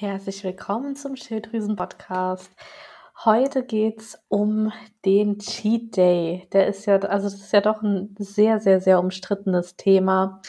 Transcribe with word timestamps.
Herzlich 0.00 0.44
willkommen 0.44 0.94
zum 0.94 1.16
Schilddrüsen-Podcast. 1.16 2.52
Heute 3.24 3.64
geht 3.64 3.98
es 3.98 4.22
um 4.28 4.72
den 5.04 5.40
Cheat 5.40 5.96
Day. 5.96 6.46
Der 6.52 6.68
ist 6.68 6.86
ja, 6.86 6.98
also 6.98 7.28
das 7.28 7.40
ist 7.40 7.52
ja 7.52 7.60
doch 7.60 7.82
ein 7.82 8.14
sehr, 8.16 8.60
sehr, 8.60 8.80
sehr 8.80 9.00
umstrittenes 9.00 9.74
Thema. 9.74 10.40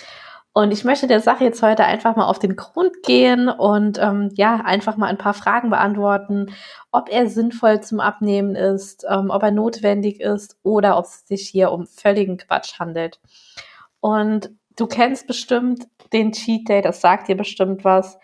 Und 0.53 0.71
ich 0.71 0.83
möchte 0.83 1.07
der 1.07 1.19
Sache 1.19 1.45
jetzt 1.45 1.63
heute 1.63 1.83
einfach 1.83 2.15
mal 2.15 2.27
auf 2.27 2.37
den 2.37 2.57
Grund 2.57 3.01
gehen 3.01 3.49
und 3.49 3.97
ähm, 3.97 4.29
ja, 4.35 4.57
einfach 4.57 4.97
mal 4.97 5.07
ein 5.07 5.17
paar 5.17 5.33
Fragen 5.33 5.71
beantworten, 5.71 6.53
ob 6.91 7.09
er 7.09 7.27
sinnvoll 7.27 7.81
zum 7.81 7.99
Abnehmen 7.99 8.53
ist, 8.53 9.03
ähm, 9.09 9.31
ob 9.31 9.41
er 9.41 9.49
notwendig 9.49 10.19
ist 10.19 10.59
oder 10.61 10.95
ob 10.95 11.05
es 11.05 11.27
sich 11.27 11.49
hier 11.49 11.71
um 11.71 11.87
völligen 11.87 12.37
Quatsch 12.37 12.77
handelt. 12.77 13.19
Und 13.99 14.51
du 14.75 14.85
kennst 14.85 15.25
bestimmt 15.25 15.87
den 16.13 16.33
Cheat 16.33 16.69
Day, 16.69 16.83
das 16.83 17.01
sagt 17.01 17.29
dir 17.29 17.35
bestimmt 17.35 17.83
was. 17.83 18.19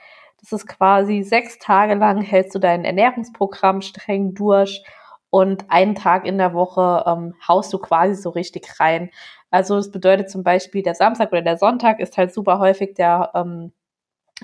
Das 0.45 0.61
ist 0.61 0.67
quasi 0.67 1.23
sechs 1.23 1.57
Tage 1.57 1.95
lang 1.95 2.21
hältst 2.21 2.53
du 2.53 2.59
dein 2.59 2.85
Ernährungsprogramm 2.85 3.81
streng 3.81 4.35
durch 4.35 4.83
und 5.31 5.71
einen 5.71 5.95
Tag 5.95 6.23
in 6.23 6.37
der 6.37 6.53
Woche 6.53 7.03
ähm, 7.07 7.33
haust 7.47 7.73
du 7.73 7.79
quasi 7.79 8.13
so 8.13 8.29
richtig 8.29 8.79
rein. 8.79 9.09
Also 9.49 9.75
das 9.75 9.89
bedeutet 9.91 10.29
zum 10.29 10.43
Beispiel, 10.43 10.83
der 10.83 10.93
Samstag 10.93 11.31
oder 11.31 11.41
der 11.41 11.57
Sonntag 11.57 11.99
ist 11.99 12.15
halt 12.17 12.31
super 12.31 12.59
häufig 12.59 12.93
der, 12.93 13.31
ähm, 13.33 13.73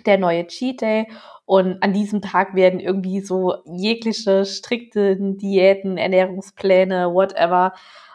der 0.08 0.18
neue 0.18 0.48
Cheat 0.48 0.82
Day 0.82 1.08
und 1.46 1.84
an 1.84 1.94
diesem 1.94 2.24
Tag 2.24 2.56
werden 2.56 2.80
irgendwie 2.80 3.20
so 3.22 3.58
jegliche 3.66 4.46
strikten 4.46 5.38
Diäten, 5.38 5.98
Ernährungspläne, 5.98 7.14
whatever 7.14 7.74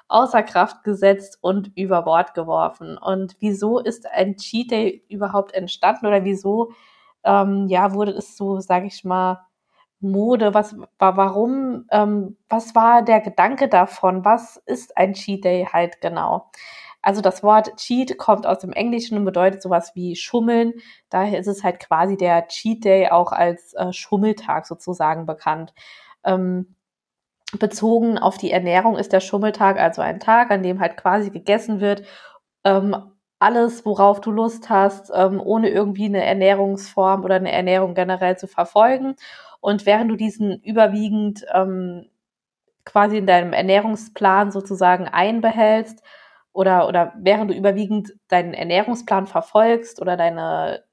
außer 0.09 0.43
Kraft 0.43 0.83
gesetzt 0.83 1.39
und 1.41 1.71
über 1.77 2.03
Bord 2.03 2.35
geworfen. 2.35 2.99
Und 2.99 3.37
wieso 3.39 3.79
ist 3.79 4.09
ein 4.09 4.37
Cheat 4.39 4.73
Day 4.73 5.05
überhaupt 5.09 5.55
entstanden 5.55 6.07
oder 6.07 6.25
wieso 6.25 6.73
ähm, 7.27 7.67
ja, 7.69 7.95
wurde 7.95 8.13
es 8.13 8.37
so, 8.37 8.61
sage 8.61 8.87
ich 8.87 9.05
mal, 9.05 9.47
Mode? 10.01 10.55
Was 10.55 10.77
war, 10.99 11.17
warum, 11.17 11.87
ähm, 11.91 12.37
was 12.49 12.75
war 12.75 13.03
der 13.03 13.21
Gedanke 13.21 13.69
davon? 13.69 14.25
Was 14.25 14.57
ist 14.67 14.97
ein 14.97 15.15
Cheat 15.15 15.45
Day 15.45 15.69
halt 15.73 16.01
genau? 16.01 16.51
Also 17.03 17.21
das 17.23 17.43
Wort 17.43 17.77
Cheat 17.77 18.19
kommt 18.19 18.47
aus 18.47 18.59
dem 18.61 18.73
Englischen 18.73 19.17
und 19.19 19.25
bedeutet 19.25 19.63
sowas 19.63 19.93
wie 19.95 20.17
Schummeln. 20.17 20.75
Daher 21.11 21.39
ist 21.39 21.47
es 21.47 21.63
halt 21.65 21.81
quasi 21.81 22.17
der 22.17 22.49
Cheat 22.49 22.85
Day 22.85 23.09
auch 23.11 23.33
als 23.33 23.75
äh, 23.75 23.93
Schummeltag 23.93 24.67
sozusagen 24.67 25.27
bekannt. 25.27 25.73
Ähm, 26.25 26.75
bezogen 27.59 28.19
auf 28.19 28.39
die 28.39 28.51
Ernährung 28.51 28.97
ist 28.97 29.13
der 29.13 29.21
Schummeltag 29.21 29.79
also 29.79 30.03
ein 30.03 30.21
Tag, 30.21 30.51
an 30.51 30.63
dem 30.63 30.81
halt 30.81 30.97
quasi 30.97 31.31
gegessen 31.31 31.81
wird, 31.81 32.03
ähm, 32.65 32.97
alles, 33.39 33.85
worauf 33.85 34.21
du 34.21 34.31
Lust 34.31 34.71
hast, 34.71 35.11
ähm, 35.15 35.41
ohne 35.41 35.69
irgendwie 35.71 36.07
eine 36.07 36.25
Ernährungsform 36.25 37.25
oder 37.25 37.37
eine 37.37 37.53
Ernährung 37.53 37.95
generell 37.95 38.39
zu 38.39 38.47
verfolgen. 38.47 39.17
Und 39.61 39.87
während 39.87 40.11
du 40.11 40.17
diesen 40.17 40.61
überwiegend 40.63 41.45
ähm, 41.55 42.07
quasi 42.85 43.19
in 43.19 43.27
deinem 43.27 43.53
Ernährungsplan 43.53 44.53
sozusagen 44.53 45.09
einbehältst 45.09 46.03
oder, 46.53 46.89
oder 46.89 47.13
während 47.19 47.51
du 47.51 47.55
überwiegend 47.55 48.15
deinen 48.29 48.55
Ernährungsplan 48.55 49.27
verfolgst 49.27 50.01
oder 50.01 50.17
deine, 50.17 50.85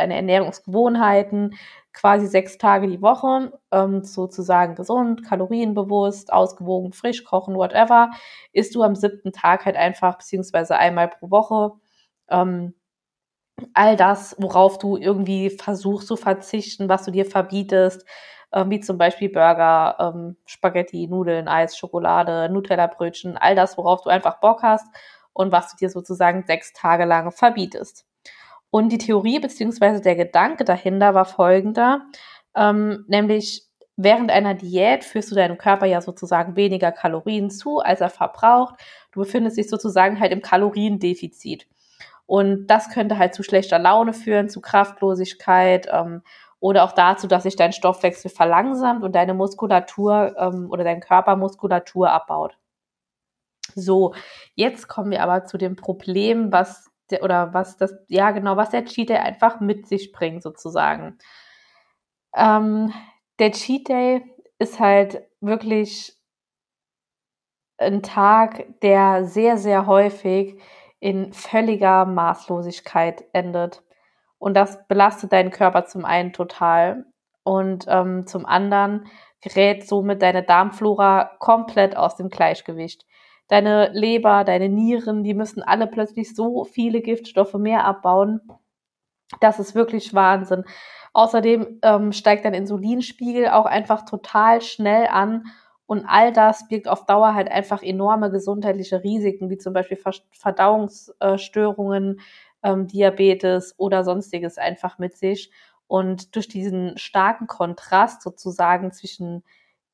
deine 0.00 0.16
Ernährungsgewohnheiten, 0.16 1.54
quasi 1.92 2.26
sechs 2.26 2.58
Tage 2.58 2.88
die 2.88 3.02
Woche, 3.02 3.52
ähm, 3.72 4.04
sozusagen 4.04 4.74
gesund, 4.74 5.24
kalorienbewusst, 5.24 6.32
ausgewogen, 6.32 6.92
frisch 6.92 7.24
kochen, 7.24 7.54
whatever, 7.56 8.10
isst 8.52 8.74
du 8.74 8.82
am 8.82 8.94
siebten 8.96 9.32
Tag 9.32 9.64
halt 9.66 9.76
einfach, 9.76 10.18
beziehungsweise 10.18 10.76
einmal 10.76 11.08
pro 11.08 11.30
Woche, 11.30 11.72
ähm, 12.28 12.74
all 13.74 13.96
das, 13.96 14.36
worauf 14.38 14.78
du 14.78 14.96
irgendwie 14.96 15.50
versuchst 15.50 16.08
zu 16.08 16.16
verzichten, 16.16 16.88
was 16.88 17.04
du 17.04 17.10
dir 17.10 17.26
verbietest, 17.26 18.06
ähm, 18.52 18.70
wie 18.70 18.80
zum 18.80 18.98
Beispiel 18.98 19.28
Burger, 19.30 19.96
ähm, 20.00 20.36
Spaghetti, 20.46 21.06
Nudeln, 21.08 21.48
Eis, 21.48 21.76
Schokolade, 21.76 22.48
Nutella-Brötchen, 22.50 23.36
all 23.36 23.54
das, 23.54 23.76
worauf 23.78 24.02
du 24.02 24.10
einfach 24.10 24.40
Bock 24.40 24.62
hast 24.62 24.86
und 25.32 25.52
was 25.52 25.70
du 25.70 25.76
dir 25.76 25.90
sozusagen 25.90 26.44
sechs 26.46 26.72
Tage 26.72 27.04
lang 27.04 27.32
verbietest. 27.32 28.06
Und 28.70 28.90
die 28.90 28.98
Theorie 28.98 29.40
beziehungsweise 29.40 30.00
der 30.00 30.16
Gedanke 30.16 30.64
dahinter 30.64 31.14
war 31.14 31.24
folgender, 31.24 32.02
ähm, 32.54 33.04
nämlich 33.08 33.64
während 33.96 34.30
einer 34.30 34.54
Diät 34.54 35.04
führst 35.04 35.30
du 35.30 35.34
deinem 35.34 35.58
Körper 35.58 35.86
ja 35.86 36.00
sozusagen 36.00 36.56
weniger 36.56 36.92
Kalorien 36.92 37.50
zu, 37.50 37.80
als 37.80 38.00
er 38.00 38.10
verbraucht. 38.10 38.76
Du 39.12 39.20
befindest 39.20 39.56
dich 39.56 39.68
sozusagen 39.68 40.20
halt 40.20 40.32
im 40.32 40.42
Kaloriendefizit. 40.42 41.66
Und 42.26 42.68
das 42.68 42.90
könnte 42.90 43.18
halt 43.18 43.34
zu 43.34 43.42
schlechter 43.42 43.78
Laune 43.78 44.12
führen, 44.12 44.48
zu 44.48 44.60
Kraftlosigkeit 44.60 45.88
ähm, 45.90 46.22
oder 46.60 46.84
auch 46.84 46.92
dazu, 46.92 47.26
dass 47.26 47.42
sich 47.42 47.56
dein 47.56 47.72
Stoffwechsel 47.72 48.30
verlangsamt 48.30 49.02
und 49.02 49.14
deine 49.16 49.34
Muskulatur 49.34 50.36
ähm, 50.38 50.68
oder 50.70 50.84
dein 50.84 51.00
Körpermuskulatur 51.00 52.10
abbaut. 52.10 52.56
So, 53.74 54.14
jetzt 54.54 54.88
kommen 54.88 55.10
wir 55.10 55.22
aber 55.22 55.44
zu 55.44 55.58
dem 55.58 55.76
Problem, 55.76 56.52
was 56.52 56.90
der, 57.10 57.22
oder 57.22 57.54
was 57.54 57.76
das, 57.76 57.94
ja 58.08 58.30
genau, 58.30 58.56
was 58.56 58.70
der 58.70 58.84
Cheat 58.84 59.10
Day 59.10 59.18
einfach 59.18 59.60
mit 59.60 59.86
sich 59.86 60.12
bringt, 60.12 60.42
sozusagen. 60.42 61.18
Ähm, 62.34 62.92
der 63.38 63.52
Cheat 63.52 63.88
Day 63.88 64.24
ist 64.58 64.80
halt 64.80 65.22
wirklich 65.40 66.16
ein 67.78 68.02
Tag, 68.02 68.80
der 68.82 69.24
sehr, 69.24 69.56
sehr 69.56 69.86
häufig 69.86 70.60
in 71.00 71.32
völliger 71.32 72.04
Maßlosigkeit 72.04 73.24
endet. 73.32 73.82
Und 74.38 74.54
das 74.54 74.86
belastet 74.86 75.32
deinen 75.32 75.50
Körper 75.50 75.86
zum 75.86 76.04
einen 76.04 76.32
total 76.32 77.06
und 77.42 77.86
ähm, 77.88 78.26
zum 78.26 78.46
anderen 78.46 79.06
gerät 79.40 79.88
somit 79.88 80.22
deine 80.22 80.42
Darmflora 80.42 81.36
komplett 81.38 81.96
aus 81.96 82.16
dem 82.16 82.28
Gleichgewicht 82.28 83.06
deine 83.50 83.90
Leber, 83.92 84.44
deine 84.44 84.68
Nieren, 84.68 85.24
die 85.24 85.34
müssen 85.34 85.62
alle 85.62 85.86
plötzlich 85.86 86.34
so 86.34 86.64
viele 86.64 87.00
Giftstoffe 87.00 87.54
mehr 87.54 87.84
abbauen. 87.84 88.40
Das 89.40 89.58
ist 89.58 89.74
wirklich 89.74 90.14
Wahnsinn. 90.14 90.64
Außerdem 91.12 91.80
ähm, 91.82 92.12
steigt 92.12 92.44
dein 92.44 92.54
Insulinspiegel 92.54 93.48
auch 93.48 93.66
einfach 93.66 94.04
total 94.04 94.60
schnell 94.60 95.08
an 95.08 95.44
und 95.86 96.06
all 96.06 96.32
das 96.32 96.68
birgt 96.68 96.86
auf 96.86 97.04
Dauer 97.06 97.34
halt 97.34 97.50
einfach 97.50 97.82
enorme 97.82 98.30
gesundheitliche 98.30 99.02
Risiken, 99.02 99.50
wie 99.50 99.58
zum 99.58 99.72
Beispiel 99.72 99.98
Verdauungsstörungen, 100.30 102.20
ähm, 102.62 102.86
Diabetes 102.86 103.74
oder 103.76 104.04
sonstiges 104.04 104.56
einfach 104.56 104.98
mit 104.98 105.16
sich. 105.16 105.50
Und 105.88 106.36
durch 106.36 106.46
diesen 106.46 106.96
starken 106.96 107.48
Kontrast 107.48 108.22
sozusagen 108.22 108.92
zwischen 108.92 109.42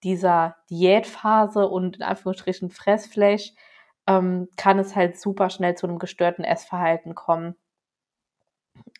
dieser 0.02 0.56
Diätphase 0.70 1.68
und 1.68 1.96
in 1.96 2.02
Anführungsstrichen 2.02 2.70
Fressflash 2.70 3.52
ähm, 4.06 4.48
kann 4.56 4.78
es 4.78 4.94
halt 4.96 5.18
super 5.18 5.50
schnell 5.50 5.74
zu 5.76 5.86
einem 5.86 5.98
gestörten 5.98 6.44
Essverhalten 6.44 7.14
kommen. 7.14 7.56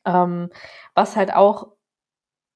Ähm, 0.04 0.50
was 0.94 1.16
halt 1.16 1.34
auch 1.34 1.76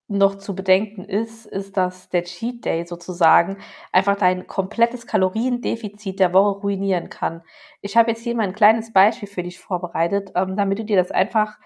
noch 0.08 0.36
zu 0.38 0.56
bedenken 0.56 1.04
ist, 1.04 1.46
ist, 1.46 1.76
dass 1.76 2.08
der 2.08 2.24
Cheat 2.24 2.64
Day 2.64 2.84
sozusagen 2.84 3.58
einfach 3.92 4.16
dein 4.16 4.46
komplettes 4.48 5.06
Kaloriendefizit 5.06 6.18
der 6.18 6.32
Woche 6.32 6.60
ruinieren 6.60 7.10
kann. 7.10 7.42
Ich 7.80 7.96
habe 7.96 8.10
jetzt 8.10 8.22
hier 8.22 8.34
mal 8.34 8.42
ein 8.42 8.52
kleines 8.52 8.92
Beispiel 8.92 9.28
für 9.28 9.44
dich 9.44 9.60
vorbereitet, 9.60 10.32
ähm, 10.34 10.56
damit 10.56 10.80
du 10.80 10.84
dir 10.84 10.96
das 10.96 11.12
einfach 11.12 11.58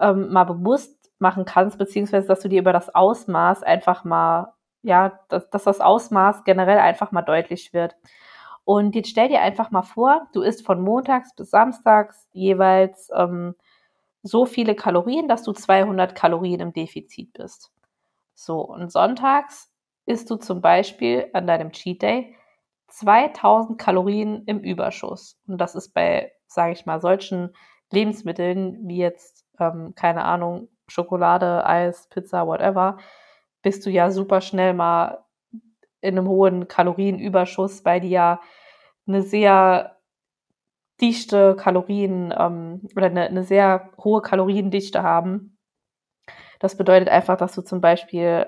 ähm, 0.00 0.32
mal 0.32 0.44
bewusst 0.44 1.12
machen 1.20 1.44
kannst, 1.44 1.78
beziehungsweise 1.78 2.26
dass 2.26 2.40
du 2.40 2.48
dir 2.48 2.60
über 2.60 2.72
das 2.72 2.92
Ausmaß 2.92 3.62
einfach 3.62 4.04
mal 4.04 4.52
ja, 4.82 5.20
dass, 5.28 5.48
dass 5.50 5.64
das 5.64 5.80
Ausmaß 5.80 6.44
generell 6.44 6.78
einfach 6.78 7.12
mal 7.12 7.22
deutlich 7.22 7.72
wird. 7.72 7.96
Und 8.64 8.94
jetzt 8.94 9.10
stell 9.10 9.28
dir 9.28 9.40
einfach 9.40 9.70
mal 9.70 9.82
vor, 9.82 10.28
du 10.32 10.42
isst 10.42 10.64
von 10.64 10.80
montags 10.82 11.34
bis 11.34 11.50
samstags 11.50 12.28
jeweils 12.32 13.10
ähm, 13.14 13.54
so 14.22 14.46
viele 14.46 14.74
Kalorien, 14.74 15.28
dass 15.28 15.42
du 15.42 15.52
200 15.52 16.14
Kalorien 16.14 16.60
im 16.60 16.72
Defizit 16.72 17.32
bist. 17.32 17.72
So, 18.34 18.60
und 18.60 18.92
sonntags 18.92 19.72
isst 20.06 20.30
du 20.30 20.36
zum 20.36 20.60
Beispiel 20.60 21.28
an 21.32 21.46
deinem 21.46 21.72
Cheat 21.72 22.02
Day 22.02 22.36
2000 22.88 23.78
Kalorien 23.78 24.44
im 24.46 24.60
Überschuss. 24.60 25.38
Und 25.46 25.58
das 25.58 25.74
ist 25.74 25.92
bei, 25.94 26.32
sage 26.46 26.72
ich 26.72 26.86
mal, 26.86 27.00
solchen 27.00 27.54
Lebensmitteln 27.90 28.78
wie 28.88 28.98
jetzt, 28.98 29.44
ähm, 29.58 29.94
keine 29.96 30.24
Ahnung, 30.24 30.68
Schokolade, 30.88 31.64
Eis, 31.66 32.08
Pizza, 32.08 32.46
whatever, 32.46 32.98
bist 33.62 33.86
du 33.86 33.90
ja 33.90 34.10
super 34.10 34.40
schnell 34.40 34.74
mal 34.74 35.24
in 36.00 36.18
einem 36.18 36.28
hohen 36.28 36.68
Kalorienüberschuss, 36.68 37.84
weil 37.84 38.00
die 38.00 38.10
ja 38.10 38.40
eine 39.06 39.22
sehr 39.22 39.96
dichte 41.00 41.56
Kalorien 41.56 42.34
ähm, 42.36 42.82
oder 42.96 43.06
eine, 43.06 43.22
eine 43.22 43.44
sehr 43.44 43.90
hohe 43.98 44.22
Kaloriendichte 44.22 45.02
haben. 45.02 45.58
Das 46.60 46.76
bedeutet 46.76 47.08
einfach, 47.08 47.36
dass 47.36 47.54
du 47.54 47.62
zum 47.62 47.80
Beispiel 47.80 48.46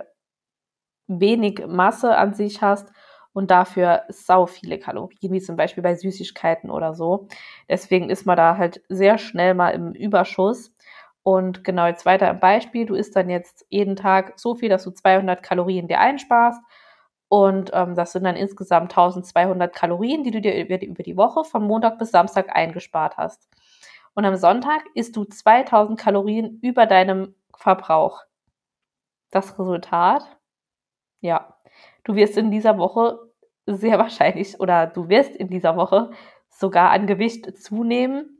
wenig 1.06 1.66
Masse 1.66 2.16
an 2.16 2.34
sich 2.34 2.62
hast 2.62 2.92
und 3.32 3.50
dafür 3.50 4.02
sau 4.08 4.46
viele 4.46 4.78
Kalorien, 4.78 5.32
wie 5.32 5.40
zum 5.40 5.56
Beispiel 5.56 5.82
bei 5.82 5.94
Süßigkeiten 5.94 6.70
oder 6.70 6.94
so. 6.94 7.28
Deswegen 7.68 8.10
ist 8.10 8.26
man 8.26 8.36
da 8.36 8.56
halt 8.56 8.82
sehr 8.88 9.18
schnell 9.18 9.54
mal 9.54 9.70
im 9.70 9.92
Überschuss. 9.92 10.73
Und 11.24 11.64
genau 11.64 11.86
jetzt 11.86 12.04
weiter 12.04 12.28
im 12.28 12.38
Beispiel, 12.38 12.84
du 12.84 12.94
isst 12.94 13.16
dann 13.16 13.30
jetzt 13.30 13.66
jeden 13.70 13.96
Tag 13.96 14.38
so 14.38 14.54
viel, 14.54 14.68
dass 14.68 14.84
du 14.84 14.90
200 14.90 15.42
Kalorien 15.42 15.88
dir 15.88 15.98
einsparst. 15.98 16.60
Und 17.28 17.70
ähm, 17.72 17.94
das 17.94 18.12
sind 18.12 18.24
dann 18.24 18.36
insgesamt 18.36 18.92
1200 18.92 19.74
Kalorien, 19.74 20.22
die 20.22 20.30
du 20.30 20.42
dir 20.42 20.54
über 20.54 20.76
die, 20.78 21.16
Woche 21.16 21.44
von 21.44 21.66
Montag 21.66 21.98
bis 21.98 22.10
Samstag 22.10 22.54
eingespart 22.54 23.16
hast. 23.16 23.48
Und 24.12 24.26
am 24.26 24.36
Sonntag 24.36 24.82
isst 24.94 25.16
du 25.16 25.24
2000 25.24 25.98
Kalorien 25.98 26.58
über 26.60 26.84
deinem 26.84 27.34
Verbrauch. 27.56 28.22
Das 29.30 29.58
Resultat? 29.58 30.24
Ja, 31.22 31.56
du 32.04 32.14
wirst 32.16 32.36
in 32.36 32.50
dieser 32.50 32.76
Woche 32.76 33.18
sehr 33.66 33.98
wahrscheinlich 33.98 34.60
oder 34.60 34.86
du 34.86 35.08
wirst 35.08 35.34
in 35.34 35.48
dieser 35.48 35.76
Woche 35.76 36.10
sogar 36.50 36.90
an 36.90 37.06
Gewicht 37.06 37.58
zunehmen, 37.58 38.33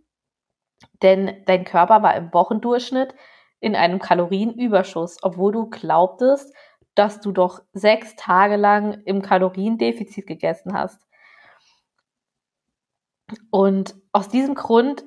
denn 1.03 1.43
dein 1.47 1.65
Körper 1.65 2.03
war 2.03 2.17
im 2.17 2.33
Wochendurchschnitt 2.33 3.15
in 3.61 3.77
einem 3.77 3.99
Kalorienüberschuss, 3.99 5.19
obwohl 5.23 5.53
du 5.53 5.71
glaubtest, 5.71 6.55
dass 6.95 7.21
du 7.21 7.33
doch 7.33 7.61
sechs 7.73 8.15
Tage 8.17 8.57
lang 8.57 9.03
im 9.05 9.23
Kaloriendefizit 9.23 10.27
gegessen 10.27 10.75
hast. 10.75 11.01
Und 13.51 13.95
aus 14.13 14.29
diesem 14.29 14.55
Grund 14.55 15.05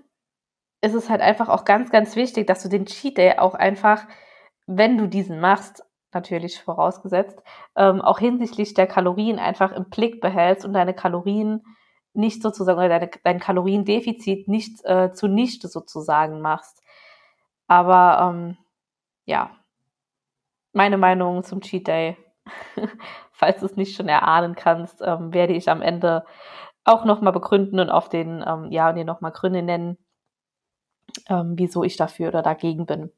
ist 0.81 0.93
es 0.93 1.09
halt 1.09 1.21
einfach 1.21 1.49
auch 1.49 1.65
ganz, 1.65 1.89
ganz 1.89 2.15
wichtig, 2.15 2.47
dass 2.47 2.63
du 2.63 2.69
den 2.69 2.85
Cheat 2.85 3.17
Day 3.17 3.37
auch 3.37 3.53
einfach, 3.53 4.07
wenn 4.65 4.97
du 4.97 5.07
diesen 5.07 5.39
machst, 5.39 5.83
natürlich 6.13 6.61
vorausgesetzt, 6.61 7.41
ähm, 7.75 8.01
auch 8.01 8.19
hinsichtlich 8.19 8.73
der 8.73 8.87
Kalorien 8.87 9.39
einfach 9.39 9.71
im 9.71 9.89
Blick 9.89 10.21
behältst 10.21 10.65
und 10.65 10.73
deine 10.73 10.93
Kalorien 10.93 11.63
nicht 12.17 12.41
sozusagen, 12.41 12.79
oder 12.79 12.89
deine, 12.89 13.09
dein 13.23 13.39
Kaloriendefizit 13.39 14.47
nicht 14.47 14.83
äh, 14.85 15.13
zunichte 15.13 15.67
sozusagen 15.67 16.41
machst. 16.41 16.81
Aber 17.67 18.31
ähm, 18.33 18.57
ja, 19.25 19.51
meine 20.73 20.97
Meinung 20.97 21.43
zum 21.43 21.61
Cheat 21.61 21.87
Day, 21.87 22.17
falls 23.31 23.59
du 23.59 23.65
es 23.65 23.75
nicht 23.75 23.95
schon 23.95 24.09
erahnen 24.09 24.55
kannst, 24.55 25.01
ähm, 25.01 25.33
werde 25.33 25.53
ich 25.53 25.69
am 25.69 25.81
Ende 25.81 26.25
auch 26.85 27.05
nochmal 27.05 27.33
begründen 27.33 27.79
und 27.79 27.89
auf 27.89 28.09
den, 28.09 28.43
ähm, 28.47 28.71
ja, 28.71 28.89
und 28.89 28.95
dir 28.95 29.05
nochmal 29.05 29.31
Gründe 29.31 29.61
nennen, 29.63 29.97
ähm, 31.29 31.53
wieso 31.57 31.83
ich 31.83 31.97
dafür 31.97 32.29
oder 32.29 32.41
dagegen 32.41 32.85
bin. 32.85 33.11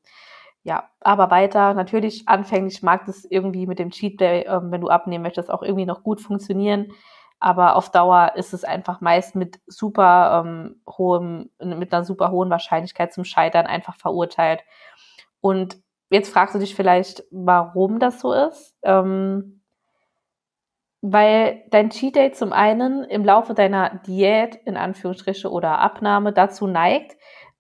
Ja, 0.64 0.90
aber 1.00 1.32
weiter, 1.32 1.74
natürlich, 1.74 2.28
anfänglich 2.28 2.84
mag 2.84 3.06
das 3.06 3.26
irgendwie 3.26 3.66
mit 3.68 3.80
dem 3.80 3.92
Cheat 3.92 4.20
Day, 4.20 4.46
ähm, 4.48 4.72
wenn 4.72 4.82
du 4.82 4.90
abnehmen 4.90 5.24
möchtest, 5.24 5.50
auch 5.50 5.64
irgendwie 5.64 5.86
noch 5.86 6.04
gut 6.04 6.22
funktionieren. 6.22 6.92
Aber 7.40 7.76
auf 7.76 7.92
Dauer 7.92 8.34
ist 8.36 8.54
es 8.54 8.64
einfach 8.64 9.02
meist 9.02 9.36
mit 9.36 9.60
super 9.68 10.44
ähm, 10.46 10.82
hohem, 10.88 11.50
mit 11.60 11.94
einer 11.94 12.04
super 12.04 12.32
hohen 12.32 12.50
Wahrscheinlichkeit 12.50 13.14
zum 13.14 13.24
Scheitern 13.24 13.66
einfach 13.66 13.96
verurteilt. 13.96 14.62
Und 15.42 15.78
jetzt 16.10 16.32
fragst 16.34 16.56
du 16.56 16.60
dich 16.60 16.76
vielleicht, 16.76 17.24
warum 17.32 18.00
das 18.00 18.20
so 18.20 18.34
ist. 18.34 18.76
Ähm, 18.84 19.62
weil 21.02 21.64
dein 21.70 21.92
Cheat 21.92 22.16
Day 22.18 22.32
zum 22.34 22.52
einen 22.52 23.06
im 23.06 23.24
Laufe 23.24 23.54
deiner 23.54 24.02
Diät, 24.06 24.56
in 24.66 24.76
Anführungsstriche, 24.76 25.50
oder 25.50 25.80
Abnahme 25.80 26.34
dazu 26.34 26.68
neigt, 26.68 27.16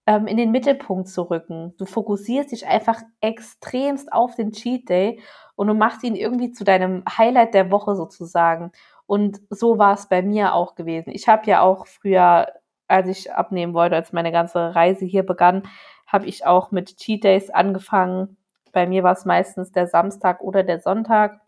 ähm, 0.06 0.28
in 0.28 0.38
den 0.38 0.52
Mittelpunkt 0.52 1.08
zu 1.08 1.30
rücken. 1.30 1.74
Du 1.78 1.86
fokussierst 1.86 2.52
dich 2.52 2.68
einfach 2.68 3.02
extremst 3.22 4.12
auf 4.12 4.36
den 4.36 4.52
Cheat 4.52 4.90
Day 4.90 5.22
und 5.56 5.68
du 5.68 5.74
machst 5.74 6.04
ihn 6.04 6.16
irgendwie 6.16 6.52
zu 6.52 6.64
deinem 6.64 7.04
Highlight 7.18 7.54
der 7.54 7.72
Woche 7.72 7.96
sozusagen. 7.96 8.72
Und 9.10 9.42
so 9.50 9.80
war 9.80 9.96
es 9.96 10.08
bei 10.08 10.22
mir 10.22 10.54
auch 10.54 10.76
gewesen. 10.76 11.10
Ich 11.14 11.28
habe 11.28 11.48
ja 11.48 11.62
auch 11.62 11.88
früher, 11.88 12.48
als 12.88 13.08
ich 13.08 13.34
abnehmen 13.34 13.74
wollte, 13.74 13.96
als 13.96 14.14
meine 14.14 14.32
ganze 14.32 14.76
Reise 14.76 15.06
hier 15.06 15.26
begann, 15.26 15.64
habe 16.06 16.28
ich 16.28 16.46
auch 16.46 16.70
mit 16.70 16.98
Cheat 16.98 17.24
Days 17.24 17.50
angefangen. 17.50 18.38
Bei 18.72 18.86
mir 18.86 19.04
war 19.04 19.14
es 19.14 19.26
meistens 19.26 19.72
der 19.72 19.88
Samstag 19.88 20.42
oder 20.42 20.62
der 20.64 20.80
Sonntag. 20.80 21.42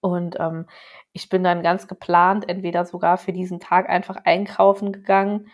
Und 0.00 0.36
ähm, 0.40 0.66
ich 1.12 1.28
bin 1.28 1.44
dann 1.44 1.62
ganz 1.62 1.86
geplant, 1.86 2.48
entweder 2.48 2.86
sogar 2.86 3.18
für 3.18 3.32
diesen 3.32 3.60
Tag 3.60 3.90
einfach 3.90 4.16
einkaufen 4.24 4.92
gegangen 4.92 5.50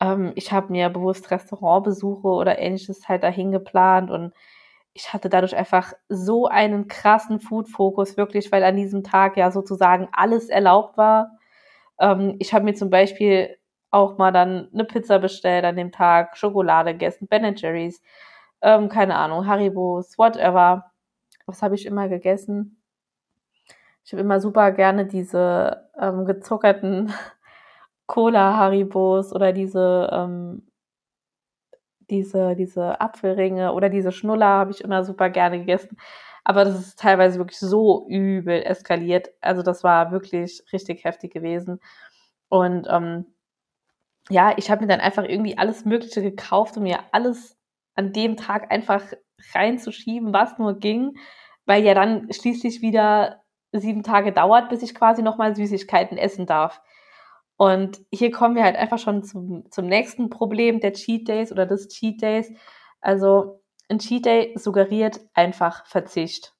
ähm, 0.00 0.32
ich 0.34 0.52
habe 0.52 0.72
mir 0.72 0.88
bewusst 0.90 1.30
Restaurantbesuche 1.30 2.26
oder 2.28 2.58
ähnliches 2.58 3.08
halt 3.08 3.22
dahin 3.22 3.52
geplant 3.52 4.10
und 4.10 4.32
ich 4.94 5.12
hatte 5.12 5.28
dadurch 5.28 5.56
einfach 5.56 5.94
so 6.08 6.46
einen 6.46 6.88
krassen 6.88 7.40
Food-Fokus, 7.40 8.16
wirklich, 8.16 8.52
weil 8.52 8.62
an 8.64 8.76
diesem 8.76 9.02
Tag 9.02 9.36
ja 9.36 9.50
sozusagen 9.50 10.08
alles 10.12 10.48
erlaubt 10.48 10.98
war. 10.98 11.38
Ähm, 11.98 12.36
ich 12.38 12.52
habe 12.54 12.64
mir 12.64 12.74
zum 12.74 12.90
Beispiel 12.90 13.56
auch 13.90 14.18
mal 14.18 14.32
dann 14.32 14.68
eine 14.72 14.84
Pizza 14.84 15.18
bestellt 15.18 15.64
an 15.64 15.76
dem 15.76 15.92
Tag, 15.92 16.36
Schokolade 16.36 16.92
gegessen, 16.92 17.28
Ben 17.28 17.54
Jerry's, 17.56 18.02
ähm, 18.62 18.88
keine 18.88 19.16
Ahnung, 19.16 19.46
Haribos, 19.46 20.18
whatever. 20.18 20.92
Was 21.46 21.62
habe 21.62 21.74
ich 21.74 21.86
immer 21.86 22.08
gegessen? 22.08 22.82
Ich 24.04 24.12
habe 24.12 24.22
immer 24.22 24.40
super 24.40 24.72
gerne 24.72 25.06
diese 25.06 25.88
ähm, 25.98 26.24
gezuckerten 26.26 27.12
Cola-Haribos 28.06 29.32
oder 29.34 29.52
diese, 29.52 30.08
ähm, 30.12 30.66
diese, 32.10 32.54
diese 32.56 33.00
Apfelringe 33.00 33.72
oder 33.72 33.88
diese 33.88 34.12
Schnuller 34.12 34.46
habe 34.46 34.70
ich 34.72 34.82
immer 34.82 35.04
super 35.04 35.30
gerne 35.30 35.58
gegessen. 35.58 35.96
Aber 36.44 36.64
das 36.64 36.78
ist 36.78 36.98
teilweise 36.98 37.38
wirklich 37.38 37.58
so 37.58 38.06
übel 38.08 38.62
eskaliert. 38.62 39.30
Also 39.40 39.62
das 39.62 39.84
war 39.84 40.10
wirklich 40.12 40.62
richtig 40.72 41.04
heftig 41.04 41.32
gewesen. 41.32 41.80
Und 42.48 42.86
ähm, 42.90 43.26
ja, 44.30 44.54
ich 44.56 44.70
habe 44.70 44.82
mir 44.82 44.88
dann 44.88 45.00
einfach 45.00 45.24
irgendwie 45.24 45.58
alles 45.58 45.84
Mögliche 45.84 46.22
gekauft, 46.22 46.76
um 46.76 46.84
mir 46.84 47.00
alles 47.12 47.56
an 47.94 48.12
dem 48.12 48.36
Tag 48.36 48.70
einfach 48.72 49.02
reinzuschieben, 49.54 50.32
was 50.32 50.58
nur 50.58 50.78
ging, 50.78 51.16
weil 51.66 51.84
ja 51.84 51.94
dann 51.94 52.32
schließlich 52.32 52.82
wieder 52.82 53.42
sieben 53.72 54.02
Tage 54.02 54.32
dauert, 54.32 54.68
bis 54.68 54.82
ich 54.82 54.94
quasi 54.94 55.22
nochmal 55.22 55.56
Süßigkeiten 55.56 56.18
essen 56.18 56.46
darf. 56.46 56.80
Und 57.56 58.00
hier 58.12 58.30
kommen 58.30 58.56
wir 58.56 58.64
halt 58.64 58.76
einfach 58.76 58.98
schon 58.98 59.22
zum, 59.22 59.70
zum 59.70 59.86
nächsten 59.86 60.30
Problem 60.30 60.80
der 60.80 60.94
Cheat 60.94 61.28
Days 61.28 61.52
oder 61.52 61.66
des 61.66 61.88
Cheat 61.88 62.20
Days. 62.20 62.52
Also 63.00 63.62
ein 63.88 63.98
Cheat 63.98 64.24
Day 64.24 64.54
suggeriert 64.56 65.20
einfach 65.34 65.86
Verzicht. 65.86 66.54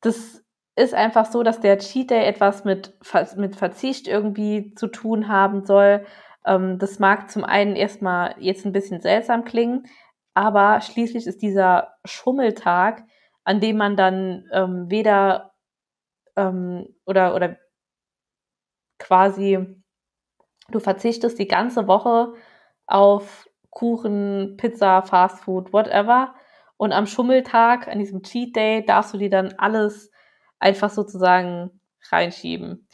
Das 0.00 0.42
ist 0.76 0.94
einfach 0.94 1.26
so, 1.26 1.42
dass 1.42 1.60
der 1.60 1.78
Cheat 1.78 2.10
Day 2.10 2.24
etwas 2.24 2.64
mit, 2.64 2.96
mit 3.36 3.56
Verzicht 3.56 4.08
irgendwie 4.08 4.74
zu 4.74 4.86
tun 4.86 5.28
haben 5.28 5.64
soll. 5.64 6.06
Ähm, 6.46 6.78
das 6.78 6.98
mag 6.98 7.30
zum 7.30 7.44
einen 7.44 7.76
erstmal 7.76 8.34
jetzt 8.38 8.64
ein 8.64 8.72
bisschen 8.72 9.00
seltsam 9.00 9.44
klingen, 9.44 9.86
aber 10.34 10.80
schließlich 10.80 11.26
ist 11.26 11.42
dieser 11.42 11.94
Schummeltag, 12.04 13.04
an 13.44 13.60
dem 13.60 13.76
man 13.76 13.96
dann 13.96 14.48
ähm, 14.52 14.86
weder 14.88 15.52
ähm, 16.36 16.88
oder, 17.04 17.34
oder 17.34 17.58
quasi, 19.02 19.58
du 20.70 20.80
verzichtest 20.80 21.38
die 21.38 21.48
ganze 21.48 21.86
Woche 21.86 22.32
auf 22.86 23.48
Kuchen, 23.70 24.56
Pizza, 24.56 25.02
Fastfood, 25.02 25.72
whatever. 25.72 26.34
Und 26.76 26.92
am 26.92 27.06
Schummeltag, 27.06 27.88
an 27.88 27.98
diesem 27.98 28.22
Cheat 28.22 28.56
Day, 28.56 28.84
darfst 28.84 29.14
du 29.14 29.18
dir 29.18 29.30
dann 29.30 29.54
alles 29.58 30.10
einfach 30.58 30.90
sozusagen 30.90 31.80
reinschieben. 32.10 32.86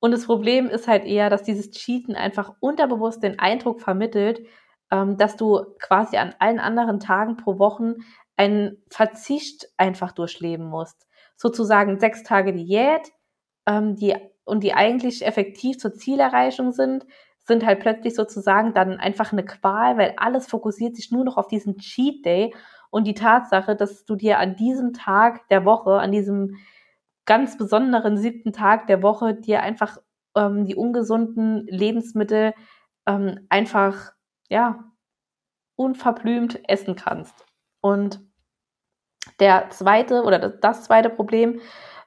Und 0.00 0.10
das 0.10 0.26
Problem 0.26 0.68
ist 0.68 0.88
halt 0.88 1.04
eher, 1.04 1.30
dass 1.30 1.44
dieses 1.44 1.70
Cheaten 1.70 2.16
einfach 2.16 2.54
unterbewusst 2.60 3.22
den 3.22 3.38
Eindruck 3.38 3.80
vermittelt, 3.80 4.40
ähm, 4.90 5.16
dass 5.16 5.36
du 5.36 5.64
quasi 5.78 6.16
an 6.16 6.34
allen 6.38 6.58
anderen 6.58 6.98
Tagen 6.98 7.36
pro 7.36 7.58
Woche 7.58 7.96
einen 8.36 8.82
Verzicht 8.90 9.68
einfach 9.76 10.12
durchleben 10.12 10.66
musst. 10.66 11.06
Sozusagen 11.36 12.00
sechs 12.00 12.22
Tage 12.24 12.52
Diät, 12.52 13.12
ähm, 13.66 13.94
die 13.96 14.16
und 14.44 14.62
die 14.62 14.74
eigentlich 14.74 15.24
effektiv 15.24 15.78
zur 15.78 15.94
Zielerreichung 15.94 16.72
sind, 16.72 17.06
sind 17.44 17.66
halt 17.66 17.80
plötzlich 17.80 18.14
sozusagen 18.14 18.72
dann 18.72 18.98
einfach 18.98 19.32
eine 19.32 19.44
Qual, 19.44 19.96
weil 19.98 20.14
alles 20.16 20.46
fokussiert 20.46 20.96
sich 20.96 21.10
nur 21.10 21.24
noch 21.24 21.36
auf 21.36 21.48
diesen 21.48 21.78
Cheat 21.78 22.24
Day 22.24 22.54
und 22.90 23.06
die 23.06 23.14
Tatsache, 23.14 23.74
dass 23.74 24.04
du 24.04 24.16
dir 24.16 24.38
an 24.38 24.54
diesem 24.54 24.92
Tag 24.92 25.48
der 25.48 25.64
Woche, 25.64 25.98
an 25.98 26.12
diesem 26.12 26.56
ganz 27.24 27.56
besonderen 27.56 28.16
siebten 28.16 28.52
Tag 28.52 28.86
der 28.86 29.02
Woche, 29.02 29.34
dir 29.34 29.62
einfach 29.62 29.98
ähm, 30.36 30.66
die 30.66 30.76
ungesunden 30.76 31.66
Lebensmittel 31.66 32.54
ähm, 33.06 33.46
einfach, 33.48 34.12
ja, 34.48 34.84
unverblümt 35.76 36.60
essen 36.68 36.94
kannst. 36.94 37.46
Und 37.80 38.20
der 39.40 39.70
zweite 39.70 40.22
oder 40.22 40.38
das 40.38 40.84
zweite 40.84 41.10
Problem, 41.10 41.60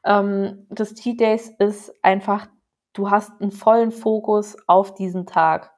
ähm, 0.05 0.67
des 0.69 0.93
Cheat 0.95 1.19
Days 1.19 1.49
ist 1.59 1.93
einfach, 2.03 2.47
du 2.93 3.09
hast 3.09 3.41
einen 3.41 3.51
vollen 3.51 3.91
Fokus 3.91 4.55
auf 4.67 4.93
diesen 4.93 5.25
Tag. 5.25 5.71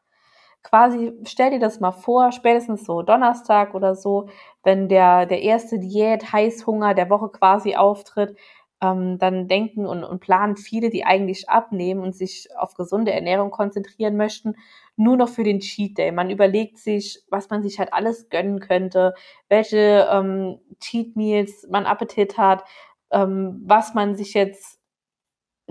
Quasi, 0.63 1.13
stell 1.24 1.51
dir 1.51 1.60
das 1.60 1.79
mal 1.79 1.91
vor, 1.91 2.31
spätestens 2.34 2.86
so 2.86 3.01
Donnerstag 3.01 3.74
oder 3.74 3.96
so, 3.96 4.27
wenn 4.63 4.89
der, 4.89 5.25
der 5.25 5.41
erste 5.41 5.79
Diät, 5.79 6.34
Heißhunger 6.34 6.93
der 6.93 7.10
Woche 7.10 7.29
quasi 7.29 7.75
auftritt, 7.75 8.38
ähm, 8.81 9.17
dann 9.17 9.48
denken 9.48 9.86
und, 9.86 10.03
und 10.03 10.19
planen 10.19 10.57
viele, 10.57 10.89
die 10.89 11.05
eigentlich 11.05 11.50
abnehmen 11.50 12.01
und 12.01 12.15
sich 12.15 12.48
auf 12.57 12.75
gesunde 12.75 13.12
Ernährung 13.12 13.50
konzentrieren 13.50 14.17
möchten, 14.17 14.55
nur 14.96 15.17
noch 15.17 15.29
für 15.29 15.43
den 15.43 15.60
Cheat 15.62 15.98
Day. 15.98 16.12
Man 16.12 16.29
überlegt 16.29 16.77
sich, 16.77 17.24
was 17.29 17.50
man 17.50 17.63
sich 17.63 17.79
halt 17.79 17.93
alles 17.93 18.29
gönnen 18.29 18.60
könnte, 18.60 19.13
welche 19.50 20.07
ähm, 20.12 20.60
Cheat 20.79 21.15
Meals 21.15 21.65
man 21.69 21.86
Appetit 21.86 22.38
hat, 22.38 22.63
ähm, 23.11 23.61
was 23.65 23.93
man 23.93 24.15
sich 24.15 24.33
jetzt 24.33 24.79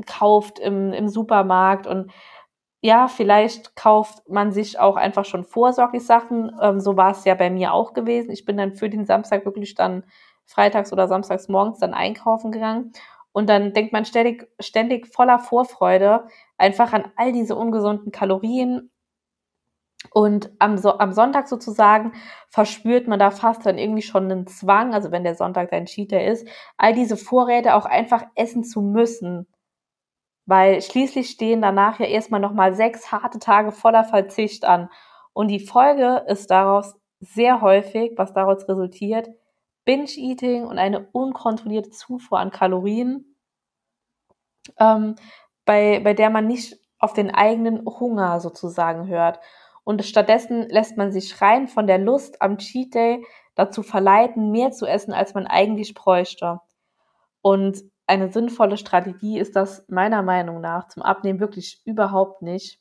kauft 0.07 0.59
im, 0.59 0.93
im 0.93 1.09
Supermarkt 1.09 1.87
und 1.87 2.11
ja, 2.83 3.09
vielleicht 3.09 3.75
kauft 3.75 4.29
man 4.29 4.53
sich 4.53 4.79
auch 4.79 4.97
einfach 4.97 5.25
schon 5.25 5.45
vorsorglich 5.45 6.05
Sachen. 6.05 6.53
Ähm, 6.61 6.79
so 6.79 6.97
war 6.97 7.11
es 7.11 7.25
ja 7.25 7.35
bei 7.35 7.51
mir 7.51 7.73
auch 7.73 7.95
gewesen. 7.95 8.31
Ich 8.31 8.45
bin 8.45 8.57
dann 8.57 8.75
für 8.75 8.89
den 8.89 9.07
Samstag 9.07 9.45
wirklich 9.45 9.75
dann 9.75 10.05
freitags 10.45 10.93
oder 10.93 11.09
samstags 11.09 11.49
morgens 11.49 11.79
dann 11.81 11.95
einkaufen 11.95 12.53
gegangen. 12.53 12.93
Und 13.33 13.49
dann 13.49 13.73
denkt 13.73 13.93
man 13.93 14.05
ständig, 14.05 14.49
ständig 14.61 15.09
voller 15.09 15.39
Vorfreude 15.39 16.27
einfach 16.59 16.93
an 16.93 17.11
all 17.17 17.33
diese 17.33 17.57
ungesunden 17.57 18.13
Kalorien. 18.13 18.91
Und 20.11 20.51
am, 20.59 20.79
so 20.79 20.99
am 20.99 21.13
Sonntag 21.13 21.49
sozusagen 21.49 22.13
verspürt 22.49 23.09
man 23.09 23.19
da 23.19 23.31
fast 23.31 23.67
dann 23.67 23.79
irgendwie 23.79 24.03
schon 24.03 24.31
einen 24.31 24.47
Zwang, 24.47 24.95
also 24.95 25.11
wenn 25.11 25.25
der 25.25 25.35
Sonntag 25.35 25.71
dein 25.71 25.87
Cheater 25.87 26.25
ist, 26.25 26.47
all 26.77 26.95
diese 26.95 27.17
Vorräte 27.17 27.75
auch 27.75 27.87
einfach 27.87 28.25
essen 28.35 28.65
zu 28.65 28.81
müssen. 28.81 29.47
Weil 30.47 30.81
schließlich 30.81 31.31
stehen 31.31 31.61
danach 31.63 31.99
ja 31.99 32.07
erstmal 32.07 32.41
nochmal 32.41 32.75
sechs 32.75 33.11
harte 33.11 33.39
Tage 33.39 33.73
voller 33.73 34.05
Verzicht 34.05 34.65
an. 34.65 34.89
Und 35.33 35.49
die 35.49 35.61
Folge 35.61 36.25
ist 36.29 36.51
daraus 36.51 36.95
sehr 37.21 37.61
häufig, 37.61 38.13
was 38.17 38.33
daraus 38.33 38.69
resultiert, 38.69 39.29
Binge-Eating 39.85 40.65
und 40.65 40.79
eine 40.79 41.09
unkontrollierte 41.13 41.91
Zufuhr 41.91 42.39
an 42.39 42.51
Kalorien, 42.51 43.37
ähm, 44.79 45.15
bei, 45.65 46.01
bei 46.01 46.15
der 46.15 46.31
man 46.31 46.47
nicht 46.47 46.79
auf 46.99 47.13
den 47.13 47.35
eigenen 47.35 47.85
Hunger 47.85 48.41
sozusagen 48.41 49.07
hört. 49.07 49.41
Und 49.87 50.05
stattdessen 50.05 50.69
lässt 50.69 50.97
man 50.97 51.13
sich 51.13 51.41
rein 51.41 51.69
von 51.69 51.87
der 51.87 51.99
Lust 51.99 52.43
am 52.43 52.59
Cheat 52.59 52.93
Day 52.93 53.25
dazu 53.55 53.85
verleiten, 53.85 54.51
mehr 54.51 54.73
zu 54.73 54.85
essen, 54.85 55.13
als 55.13 55.33
man 55.33 55.47
eigentlich 55.47 55.95
bräuchte. 55.95 56.61
Und 57.41 57.85
eine 58.09 58.33
sinnvolle 58.33 58.79
Strategie 58.79 59.39
ist 59.39 59.55
das 59.55 59.87
meiner 59.89 60.23
Meinung 60.23 60.61
nach 60.61 60.89
zum 60.89 61.05
Abnehmen 61.05 61.39
wirklich 61.39 61.83
überhaupt 61.85 62.43
nicht. 62.43 62.81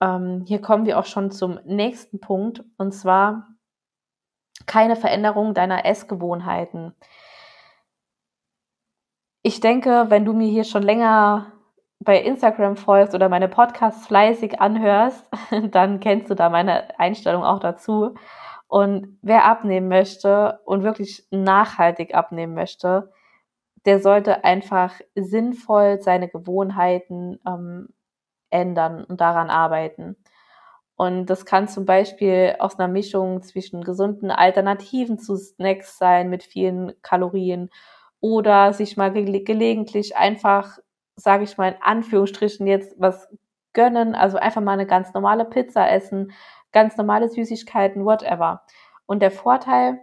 Ähm, 0.00 0.42
hier 0.46 0.62
kommen 0.62 0.86
wir 0.86 0.98
auch 0.98 1.04
schon 1.04 1.30
zum 1.30 1.60
nächsten 1.66 2.18
Punkt 2.18 2.64
und 2.78 2.92
zwar 2.92 3.48
keine 4.64 4.96
Veränderung 4.96 5.52
deiner 5.52 5.84
Essgewohnheiten. 5.84 6.94
Ich 9.42 9.60
denke, 9.60 10.06
wenn 10.08 10.24
du 10.24 10.32
mir 10.32 10.48
hier 10.48 10.64
schon 10.64 10.82
länger 10.82 11.52
bei 12.00 12.20
Instagram 12.20 12.76
folgst 12.76 13.14
oder 13.14 13.28
meine 13.28 13.48
Podcasts 13.48 14.06
fleißig 14.06 14.60
anhörst, 14.60 15.28
dann 15.70 16.00
kennst 16.00 16.30
du 16.30 16.34
da 16.34 16.48
meine 16.50 16.98
Einstellung 16.98 17.44
auch 17.44 17.58
dazu. 17.60 18.14
Und 18.68 19.18
wer 19.22 19.44
abnehmen 19.44 19.88
möchte 19.88 20.60
und 20.64 20.82
wirklich 20.82 21.26
nachhaltig 21.30 22.14
abnehmen 22.14 22.54
möchte, 22.54 23.12
der 23.84 24.00
sollte 24.00 24.44
einfach 24.44 25.00
sinnvoll 25.14 26.00
seine 26.00 26.28
Gewohnheiten 26.28 27.38
ähm, 27.46 27.88
ändern 28.50 29.04
und 29.04 29.20
daran 29.20 29.50
arbeiten. 29.50 30.16
Und 30.96 31.26
das 31.26 31.44
kann 31.44 31.68
zum 31.68 31.84
Beispiel 31.84 32.56
aus 32.58 32.78
einer 32.78 32.88
Mischung 32.88 33.42
zwischen 33.42 33.84
gesunden 33.84 34.30
Alternativen 34.30 35.18
zu 35.18 35.36
Snacks 35.36 35.98
sein 35.98 36.30
mit 36.30 36.42
vielen 36.42 36.92
Kalorien 37.02 37.70
oder 38.20 38.72
sich 38.72 38.96
mal 38.96 39.12
ge 39.12 39.44
gelegentlich 39.44 40.16
einfach, 40.16 40.78
sage 41.16 41.44
ich 41.44 41.56
mal 41.56 41.72
in 41.72 41.82
Anführungsstrichen 41.82 42.66
jetzt 42.66 42.94
was 42.98 43.28
gönnen, 43.72 44.14
also 44.14 44.38
einfach 44.38 44.62
mal 44.62 44.72
eine 44.72 44.86
ganz 44.86 45.12
normale 45.12 45.44
Pizza 45.44 45.90
essen, 45.90 46.32
ganz 46.72 46.96
normale 46.96 47.28
Süßigkeiten, 47.28 48.04
whatever. 48.04 48.64
Und 49.06 49.20
der 49.20 49.30
Vorteil 49.30 50.00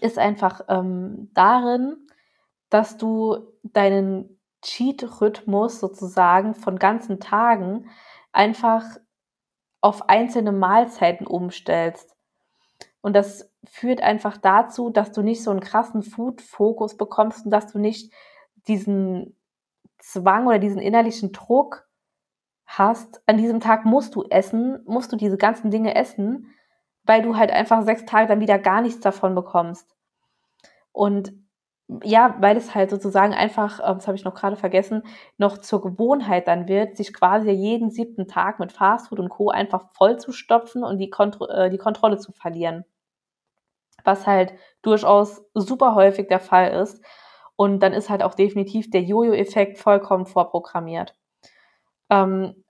ist 0.00 0.18
einfach 0.18 0.62
ähm, 0.68 1.30
darin, 1.34 2.08
dass 2.70 2.96
du 2.96 3.52
deinen 3.62 4.38
Cheat-Rhythmus 4.62 5.80
sozusagen 5.80 6.54
von 6.54 6.78
ganzen 6.78 7.20
Tagen 7.20 7.88
einfach 8.32 8.84
auf 9.80 10.08
einzelne 10.08 10.52
Mahlzeiten 10.52 11.26
umstellst. 11.26 12.16
Und 13.00 13.14
das 13.14 13.50
führt 13.64 14.02
einfach 14.02 14.36
dazu, 14.36 14.90
dass 14.90 15.12
du 15.12 15.22
nicht 15.22 15.42
so 15.42 15.50
einen 15.50 15.60
krassen 15.60 16.02
Food-Fokus 16.02 16.96
bekommst 16.96 17.44
und 17.44 17.50
dass 17.50 17.72
du 17.72 17.78
nicht 17.78 18.12
diesen 18.66 19.37
Zwang 19.98 20.46
oder 20.46 20.58
diesen 20.58 20.80
innerlichen 20.80 21.32
Druck 21.32 21.88
hast, 22.66 23.22
an 23.26 23.38
diesem 23.38 23.60
Tag 23.60 23.84
musst 23.84 24.14
du 24.14 24.24
essen, 24.24 24.82
musst 24.86 25.12
du 25.12 25.16
diese 25.16 25.38
ganzen 25.38 25.70
Dinge 25.70 25.94
essen, 25.94 26.54
weil 27.04 27.22
du 27.22 27.36
halt 27.36 27.50
einfach 27.50 27.82
sechs 27.82 28.04
Tage 28.04 28.28
dann 28.28 28.40
wieder 28.40 28.58
gar 28.58 28.82
nichts 28.82 29.00
davon 29.00 29.34
bekommst. 29.34 29.96
Und 30.92 31.32
ja, 32.04 32.36
weil 32.40 32.56
es 32.56 32.74
halt 32.74 32.90
sozusagen 32.90 33.32
einfach, 33.32 33.80
ähm, 33.80 33.96
das 33.96 34.06
habe 34.06 34.16
ich 34.16 34.24
noch 34.24 34.34
gerade 34.34 34.56
vergessen, 34.56 35.02
noch 35.38 35.58
zur 35.58 35.80
Gewohnheit 35.80 36.46
dann 36.46 36.68
wird, 36.68 36.96
sich 36.96 37.14
quasi 37.14 37.50
jeden 37.50 37.90
siebten 37.90 38.28
Tag 38.28 38.60
mit 38.60 38.72
Fastfood 38.72 39.18
und 39.20 39.30
Co. 39.30 39.48
einfach 39.48 39.90
voll 39.94 40.18
zu 40.18 40.32
stopfen 40.32 40.84
und 40.84 40.98
die, 40.98 41.08
Kontro 41.08 41.46
äh, 41.46 41.70
die 41.70 41.78
Kontrolle 41.78 42.18
zu 42.18 42.32
verlieren. 42.32 42.84
Was 44.04 44.26
halt 44.26 44.52
durchaus 44.82 45.44
super 45.54 45.94
häufig 45.94 46.28
der 46.28 46.40
Fall 46.40 46.72
ist. 46.72 47.02
Und 47.58 47.80
dann 47.80 47.92
ist 47.92 48.08
halt 48.08 48.22
auch 48.22 48.34
definitiv 48.34 48.88
der 48.88 49.02
Jojo-Effekt 49.02 49.78
vollkommen 49.78 50.26
vorprogrammiert. 50.26 51.16
Ähm, 52.08 52.62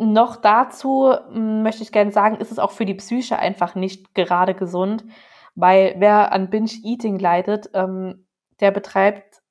noch 0.00 0.34
dazu 0.34 1.14
hm, 1.30 1.62
möchte 1.62 1.84
ich 1.84 1.92
gerne 1.92 2.10
sagen, 2.10 2.40
ist 2.40 2.50
es 2.50 2.58
auch 2.58 2.72
für 2.72 2.86
die 2.86 2.94
Psyche 2.94 3.38
einfach 3.38 3.76
nicht 3.76 4.14
gerade 4.16 4.54
gesund, 4.54 5.04
weil 5.54 5.94
wer 5.98 6.32
an 6.32 6.50
Binge-Eating 6.50 7.20
leidet, 7.20 7.70
ähm, 7.72 8.26
der 8.58 8.72
betreibt, 8.72 9.42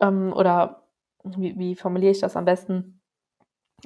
ähm, 0.00 0.32
oder 0.32 0.84
wie, 1.24 1.58
wie 1.58 1.74
formuliere 1.74 2.12
ich 2.12 2.20
das 2.20 2.36
am 2.36 2.44
besten? 2.44 3.00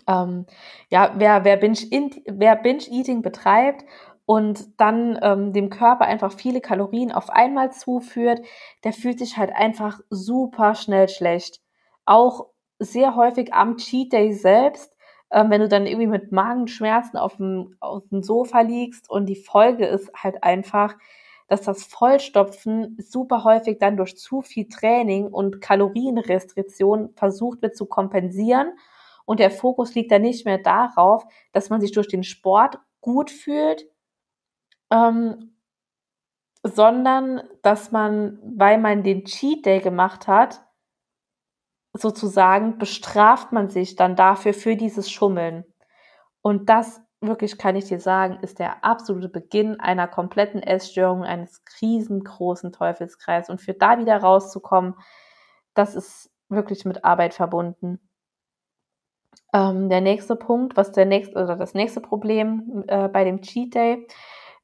Ähm, 0.07 0.45
ja, 0.91 1.15
wer, 1.17 1.45
wer 1.45 1.57
Binge-Eating 1.57 2.23
Binge 2.63 3.23
betreibt 3.23 3.85
und 4.31 4.81
dann 4.81 5.19
ähm, 5.23 5.53
dem 5.53 5.71
Körper 5.71 6.05
einfach 6.05 6.33
viele 6.33 6.61
Kalorien 6.61 7.11
auf 7.11 7.31
einmal 7.31 7.73
zuführt, 7.73 8.41
der 8.85 8.93
fühlt 8.93 9.19
sich 9.19 9.37
halt 9.37 9.51
einfach 9.53 9.99
super 10.09 10.77
schnell 10.77 11.09
schlecht. 11.09 11.61
Auch 12.05 12.47
sehr 12.79 13.17
häufig 13.17 13.53
am 13.53 13.77
Cheat 13.77 14.13
Day 14.13 14.33
selbst 14.33 14.95
ähm, 15.33 15.51
wenn 15.51 15.61
du 15.61 15.69
dann 15.69 15.87
irgendwie 15.87 16.07
mit 16.07 16.33
Magenschmerzen 16.33 17.17
auf 17.17 17.37
dem, 17.37 17.77
auf 17.81 18.03
dem 18.11 18.23
Sofa 18.23 18.61
liegst 18.61 19.09
und 19.09 19.27
die 19.27 19.37
Folge 19.37 19.87
ist 19.87 20.11
halt 20.15 20.43
einfach, 20.43 20.95
dass 21.49 21.63
das 21.63 21.85
Vollstopfen 21.85 22.97
super 23.01 23.45
häufig 23.45 23.79
dann 23.79 23.97
durch 23.97 24.17
zu 24.17 24.41
viel 24.43 24.69
Training 24.69 25.27
und 25.27 25.61
Kalorienrestriktion 25.61 27.11
versucht 27.17 27.63
wird 27.63 27.77
zu 27.77 27.87
kompensieren. 27.87 28.73
Und 29.25 29.41
der 29.41 29.51
Fokus 29.51 29.95
liegt 29.95 30.13
dann 30.13 30.23
nicht 30.23 30.45
mehr 30.45 30.59
darauf, 30.59 31.25
dass 31.53 31.71
man 31.71 31.81
sich 31.81 31.93
durch 31.93 32.09
den 32.09 32.23
Sport 32.23 32.79
gut 33.01 33.31
fühlt, 33.31 33.87
ähm, 34.91 35.55
sondern 36.63 37.43
dass 37.63 37.91
man, 37.91 38.39
weil 38.43 38.79
man 38.79 39.03
den 39.03 39.25
Cheat 39.25 39.65
Day 39.65 39.81
gemacht 39.81 40.27
hat, 40.29 40.63
sozusagen 41.93 42.79
bestraft 42.79 43.53
man 43.53 43.69
sich 43.71 43.97
dann 43.97 44.15
dafür 44.15 44.55
für 44.55 44.77
dieses 44.77 45.11
Schummeln. 45.11 45.65
Und 46.43 46.69
das 46.69 47.01
wirklich 47.21 47.59
kann 47.59 47.77
ich 47.77 47.87
dir 47.87 48.01
sagen, 48.01 48.39
ist 48.43 48.59
der 48.59 48.85
absolute 48.85 49.29
Beginn 49.29 49.79
einer 49.79 50.09
kompletten 50.09 50.63
Essstörung, 50.63 51.25
eines 51.25 51.63
riesengroßen 51.81 52.73
Teufelskreises. 52.73 53.51
Und 53.51 53.61
für 53.61 53.75
da 53.75 53.99
wieder 53.99 54.17
rauszukommen, 54.19 54.95
das 55.75 55.95
ist 55.95 56.31
wirklich 56.49 56.85
mit 56.85 57.05
Arbeit 57.05 57.35
verbunden. 57.35 58.01
Ähm, 59.53 59.89
der 59.89 60.01
nächste 60.01 60.37
Punkt, 60.37 60.77
was 60.77 60.93
der 60.93 61.07
nächste 61.07 61.43
oder 61.43 61.57
das 61.57 61.75
nächste 61.75 62.01
Problem 62.01 62.85
äh, 62.87 63.09
bei 63.09 63.25
dem 63.25 63.43
Cheat 63.43 63.75
Day 63.75 64.07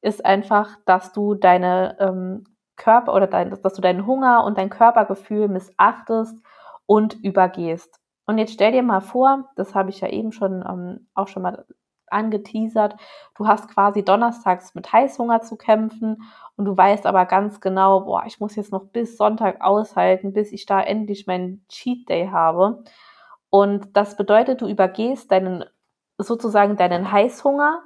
ist 0.07 0.25
einfach, 0.25 0.79
dass 0.87 1.13
du 1.13 1.35
deine 1.35 1.97
ähm, 1.99 2.45
Körper 2.77 3.13
oder 3.13 3.27
dein, 3.27 3.51
dass 3.63 3.75
du 3.75 3.83
deinen 3.83 4.07
Hunger 4.07 4.45
und 4.45 4.57
dein 4.57 4.71
Körpergefühl 4.71 5.49
missachtest 5.49 6.39
und 6.87 7.15
übergehst. 7.25 8.01
Und 8.25 8.39
jetzt 8.39 8.53
stell 8.53 8.71
dir 8.71 8.85
mal 8.85 9.01
vor, 9.01 9.51
das 9.57 9.75
habe 9.75 9.91
ich 9.91 10.01
ja 10.01 10.09
eben 10.09 10.31
schon 10.31 10.65
ähm, 10.67 11.09
auch 11.15 11.27
schon 11.27 11.43
mal 11.43 11.67
angeteasert, 12.09 12.95
du 13.35 13.49
hast 13.49 13.69
quasi 13.69 14.05
donnerstags 14.05 14.77
mit 14.77 14.93
Heißhunger 14.93 15.43
zu 15.43 15.57
kämpfen 15.57 16.23
und 16.57 16.65
du 16.65 16.77
weißt 16.77 17.05
aber 17.05 17.27
ganz 17.27 17.61
genau, 17.61 18.03
boah, 18.03 18.23
ich 18.27 18.39
muss 18.39 18.55
jetzt 18.55 18.71
noch 18.71 18.85
bis 18.85 19.17
Sonntag 19.17 19.61
aushalten, 19.61 20.33
bis 20.33 20.53
ich 20.53 20.67
da 20.67 20.81
endlich 20.81 21.27
meinen 21.27 21.67
Cheat 21.69 22.09
Day 22.09 22.29
habe. 22.29 22.85
Und 23.51 23.97
das 23.97 24.17
bedeutet, 24.17 24.61
du 24.61 24.69
übergehst 24.69 25.33
deinen 25.33 25.65
sozusagen 26.17 26.77
deinen 26.77 27.11
Heißhunger 27.11 27.83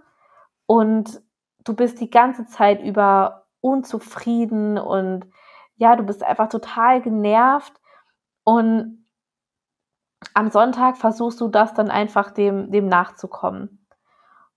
und 0.66 1.22
du 1.64 1.74
bist 1.74 2.00
die 2.00 2.10
ganze 2.10 2.46
Zeit 2.46 2.82
über 2.82 3.46
unzufrieden 3.60 4.78
und 4.78 5.26
ja, 5.76 5.96
du 5.96 6.02
bist 6.02 6.22
einfach 6.22 6.48
total 6.48 7.00
genervt 7.02 7.72
und 8.44 9.06
am 10.34 10.50
Sonntag 10.50 10.98
versuchst 10.98 11.40
du 11.40 11.48
das 11.48 11.74
dann 11.74 11.90
einfach 11.90 12.30
dem, 12.30 12.70
dem 12.70 12.86
nachzukommen. 12.86 13.86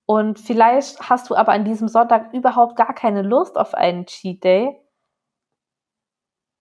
Und 0.06 0.40
vielleicht 0.40 1.10
hast 1.10 1.30
du 1.30 1.36
aber 1.36 1.54
an 1.54 1.64
diesem 1.64 1.88
Sonntag 1.88 2.34
überhaupt 2.34 2.76
gar 2.76 2.94
keine 2.94 3.22
Lust 3.22 3.58
auf 3.58 3.74
einen 3.74 4.06
Cheat 4.06 4.44
Day. 4.44 4.80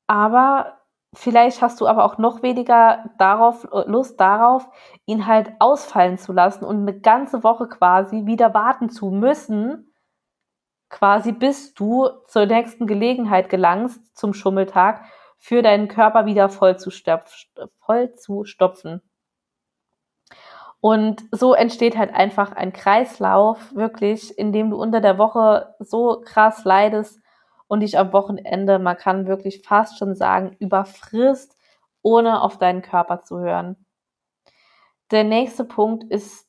Aber 0.06 0.78
vielleicht 1.14 1.60
hast 1.60 1.80
du 1.80 1.86
aber 1.86 2.04
auch 2.04 2.18
noch 2.18 2.42
weniger 2.42 3.10
darauf, 3.18 3.66
Lust 3.86 4.20
darauf, 4.20 4.68
ihn 5.06 5.26
halt 5.26 5.52
ausfallen 5.58 6.18
zu 6.18 6.32
lassen 6.32 6.64
und 6.64 6.82
eine 6.82 7.00
ganze 7.00 7.42
Woche 7.42 7.68
quasi 7.68 8.26
wieder 8.26 8.54
warten 8.54 8.90
zu 8.90 9.10
müssen, 9.10 9.91
quasi 10.92 11.32
bis 11.32 11.74
du 11.74 12.08
zur 12.28 12.46
nächsten 12.46 12.86
Gelegenheit 12.86 13.48
gelangst, 13.48 14.16
zum 14.16 14.34
Schummeltag, 14.34 15.02
für 15.38 15.62
deinen 15.62 15.88
Körper 15.88 16.26
wieder 16.26 16.48
voll 16.48 16.78
zu, 16.78 16.90
stopf, 16.90 17.46
voll 17.80 18.14
zu 18.14 18.44
stopfen. 18.44 19.02
Und 20.80 21.24
so 21.32 21.54
entsteht 21.54 21.96
halt 21.96 22.14
einfach 22.14 22.52
ein 22.52 22.72
Kreislauf, 22.72 23.74
wirklich, 23.74 24.38
in 24.38 24.52
dem 24.52 24.70
du 24.70 24.76
unter 24.80 25.00
der 25.00 25.18
Woche 25.18 25.74
so 25.80 26.22
krass 26.24 26.64
leidest 26.64 27.20
und 27.66 27.80
dich 27.80 27.98
am 27.98 28.12
Wochenende, 28.12 28.78
man 28.78 28.96
kann 28.96 29.26
wirklich 29.26 29.62
fast 29.66 29.98
schon 29.98 30.14
sagen, 30.14 30.56
überfrisst, 30.58 31.56
ohne 32.02 32.42
auf 32.42 32.58
deinen 32.58 32.82
Körper 32.82 33.22
zu 33.22 33.38
hören. 33.38 33.86
Der 35.10 35.24
nächste 35.24 35.64
Punkt 35.64 36.04
ist 36.04 36.48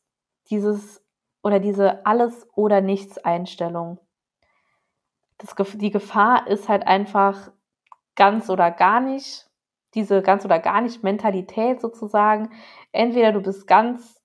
dieses 0.49 1.03
oder 1.43 1.59
diese 1.59 2.05
Alles- 2.05 2.47
oder 2.55 2.81
Nichts-Einstellung. 2.81 3.99
Die 5.75 5.91
Gefahr 5.91 6.47
ist 6.47 6.69
halt 6.69 6.87
einfach 6.87 7.51
ganz 8.15 8.49
oder 8.49 8.71
gar 8.71 8.99
nicht, 8.99 9.47
diese 9.93 10.21
ganz 10.21 10.45
oder 10.45 10.59
gar 10.59 10.81
nicht 10.81 11.03
Mentalität 11.03 11.81
sozusagen. 11.81 12.49
Entweder 12.91 13.31
du 13.31 13.41
bist 13.41 13.67
ganz 13.67 14.21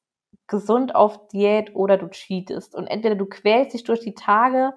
gesund 0.47 0.95
auf 0.95 1.29
Diät 1.29 1.75
oder 1.75 1.97
du 1.97 2.09
cheatest. 2.09 2.75
Und 2.75 2.87
entweder 2.87 3.15
du 3.15 3.27
quälst 3.27 3.75
dich 3.75 3.85
durch 3.85 4.01
die 4.01 4.15
Tage 4.15 4.75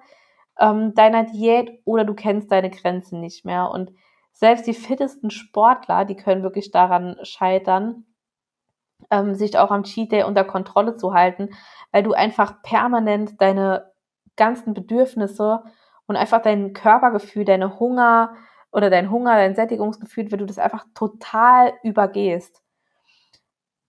ähm, 0.58 0.94
deiner 0.94 1.24
Diät 1.24 1.80
oder 1.84 2.04
du 2.04 2.14
kennst 2.14 2.52
deine 2.52 2.70
Grenzen 2.70 3.20
nicht 3.20 3.44
mehr. 3.44 3.70
Und 3.70 3.92
selbst 4.32 4.66
die 4.66 4.74
fittesten 4.74 5.30
Sportler, 5.30 6.04
die 6.04 6.16
können 6.16 6.42
wirklich 6.42 6.70
daran 6.70 7.16
scheitern, 7.22 8.04
ähm, 9.10 9.34
sich 9.34 9.58
auch 9.58 9.70
am 9.70 9.84
Cheat 9.84 10.12
Day 10.12 10.24
unter 10.24 10.44
Kontrolle 10.44 10.96
zu 10.96 11.14
halten, 11.14 11.50
weil 11.90 12.02
du 12.02 12.12
einfach 12.12 12.62
permanent 12.62 13.40
deine 13.40 13.92
ganzen 14.36 14.74
Bedürfnisse 14.74 15.62
und 16.06 16.16
einfach 16.16 16.42
dein 16.42 16.72
Körpergefühl, 16.72 17.44
deine 17.44 17.78
Hunger, 17.78 18.34
oder 18.72 18.88
dein 18.88 19.10
Hunger, 19.10 19.36
dein 19.36 19.54
Sättigungsgefühl, 19.54 20.30
wenn 20.32 20.38
du 20.38 20.46
das 20.46 20.58
einfach 20.58 20.86
total 20.94 21.74
übergehst. 21.82 22.62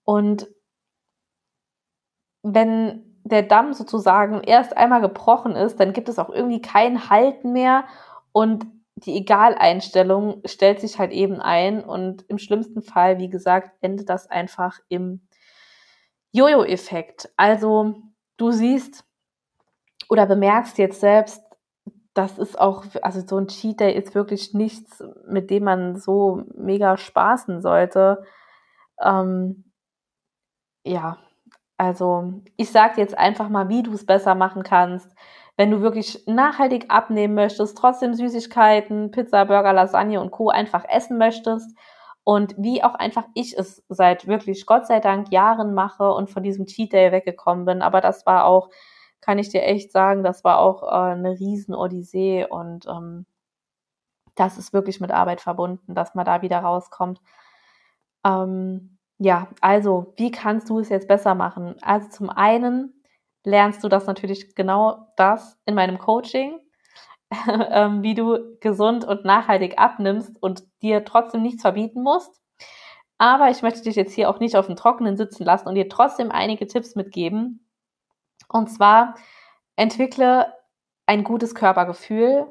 Und 0.04 0.48
wenn 2.42 3.18
der 3.24 3.42
Damm 3.42 3.72
sozusagen 3.72 4.42
erst 4.42 4.76
einmal 4.76 5.00
gebrochen 5.00 5.56
ist, 5.56 5.80
dann 5.80 5.94
gibt 5.94 6.10
es 6.10 6.18
auch 6.18 6.28
irgendwie 6.28 6.60
kein 6.60 7.08
Halten 7.08 7.52
mehr 7.52 7.84
und 8.32 8.66
die 8.96 9.16
Egaleinstellung 9.16 10.42
stellt 10.44 10.80
sich 10.80 10.98
halt 10.98 11.10
eben 11.10 11.40
ein 11.40 11.82
und 11.82 12.22
im 12.28 12.38
schlimmsten 12.38 12.82
Fall, 12.82 13.18
wie 13.18 13.30
gesagt, 13.30 13.72
endet 13.80 14.08
das 14.10 14.30
einfach 14.30 14.78
im 14.88 15.26
Jojo-Effekt. 16.32 17.32
Also 17.36 17.94
du 18.36 18.50
siehst 18.52 19.04
oder 20.10 20.26
bemerkst 20.26 20.76
jetzt 20.78 21.00
selbst, 21.00 21.42
das 22.14 22.38
ist 22.38 22.58
auch, 22.58 22.84
also 23.02 23.20
so 23.26 23.36
ein 23.38 23.48
Cheat 23.48 23.80
Day 23.80 23.92
ist 23.92 24.14
wirklich 24.14 24.54
nichts, 24.54 25.02
mit 25.26 25.50
dem 25.50 25.64
man 25.64 25.96
so 25.96 26.44
mega 26.54 26.96
spaßen 26.96 27.60
sollte. 27.60 28.24
Ähm, 29.02 29.64
ja, 30.84 31.18
also 31.76 32.42
ich 32.56 32.70
sage 32.70 33.00
jetzt 33.00 33.18
einfach 33.18 33.48
mal, 33.48 33.68
wie 33.68 33.82
du 33.82 33.92
es 33.92 34.06
besser 34.06 34.34
machen 34.34 34.62
kannst. 34.62 35.10
Wenn 35.56 35.70
du 35.70 35.82
wirklich 35.82 36.24
nachhaltig 36.26 36.86
abnehmen 36.88 37.34
möchtest, 37.34 37.76
trotzdem 37.78 38.14
Süßigkeiten, 38.14 39.10
Pizza, 39.10 39.44
Burger, 39.44 39.72
Lasagne 39.72 40.20
und 40.20 40.30
Co. 40.30 40.50
einfach 40.50 40.84
essen 40.88 41.18
möchtest 41.18 41.76
und 42.24 42.54
wie 42.56 42.82
auch 42.82 42.94
einfach 42.94 43.24
ich 43.34 43.56
es 43.56 43.84
seit 43.88 44.26
wirklich 44.26 44.66
Gott 44.66 44.86
sei 44.86 45.00
Dank 45.00 45.30
Jahren 45.32 45.74
mache 45.74 46.10
und 46.12 46.30
von 46.30 46.42
diesem 46.42 46.66
Cheat 46.66 46.92
Day 46.92 47.12
weggekommen 47.12 47.64
bin. 47.66 47.82
Aber 47.82 48.00
das 48.00 48.26
war 48.26 48.46
auch 48.46 48.70
kann 49.24 49.38
ich 49.38 49.48
dir 49.48 49.62
echt 49.62 49.90
sagen, 49.92 50.22
das 50.22 50.44
war 50.44 50.58
auch 50.58 50.82
äh, 50.82 51.12
eine 51.12 51.38
riesen 51.38 51.74
Odyssee 51.74 52.46
und 52.48 52.86
ähm, 52.86 53.26
das 54.34 54.58
ist 54.58 54.72
wirklich 54.72 55.00
mit 55.00 55.12
Arbeit 55.12 55.40
verbunden, 55.40 55.94
dass 55.94 56.14
man 56.14 56.26
da 56.26 56.42
wieder 56.42 56.58
rauskommt. 56.58 57.20
Ähm, 58.26 58.98
ja, 59.18 59.48
also 59.60 60.12
wie 60.16 60.30
kannst 60.30 60.68
du 60.68 60.78
es 60.80 60.88
jetzt 60.88 61.08
besser 61.08 61.34
machen? 61.34 61.76
Also 61.82 62.08
zum 62.10 62.30
einen 62.30 63.02
lernst 63.44 63.82
du 63.84 63.88
das 63.88 64.06
natürlich 64.06 64.54
genau 64.54 65.08
das 65.16 65.58
in 65.66 65.74
meinem 65.74 65.98
Coaching, 65.98 66.58
ähm, 67.70 68.02
wie 68.02 68.14
du 68.14 68.58
gesund 68.60 69.04
und 69.04 69.24
nachhaltig 69.24 69.78
abnimmst 69.78 70.42
und 70.42 70.64
dir 70.82 71.04
trotzdem 71.04 71.42
nichts 71.42 71.62
verbieten 71.62 72.02
musst. 72.02 72.40
Aber 73.18 73.50
ich 73.50 73.62
möchte 73.62 73.82
dich 73.82 73.96
jetzt 73.96 74.12
hier 74.12 74.28
auch 74.28 74.40
nicht 74.40 74.56
auf 74.56 74.66
dem 74.66 74.76
Trockenen 74.76 75.16
sitzen 75.16 75.44
lassen 75.44 75.68
und 75.68 75.76
dir 75.76 75.88
trotzdem 75.88 76.30
einige 76.30 76.66
Tipps 76.66 76.96
mitgeben, 76.96 77.63
und 78.48 78.68
zwar 78.68 79.14
entwickle 79.76 80.52
ein 81.06 81.24
gutes 81.24 81.54
Körpergefühl, 81.54 82.46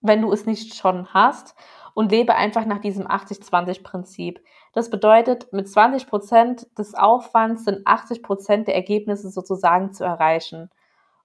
wenn 0.00 0.20
du 0.20 0.32
es 0.32 0.46
nicht 0.46 0.74
schon 0.74 1.12
hast 1.14 1.54
und 1.94 2.10
lebe 2.10 2.34
einfach 2.34 2.66
nach 2.66 2.80
diesem 2.80 3.06
80-20-Prinzip. 3.06 4.40
Das 4.72 4.90
bedeutet, 4.90 5.52
mit 5.52 5.68
20 5.68 6.06
Prozent 6.06 6.66
des 6.78 6.94
Aufwands 6.94 7.64
sind 7.64 7.86
80 7.86 8.22
Prozent 8.22 8.68
der 8.68 8.74
Ergebnisse 8.74 9.30
sozusagen 9.30 9.92
zu 9.92 10.04
erreichen. 10.04 10.70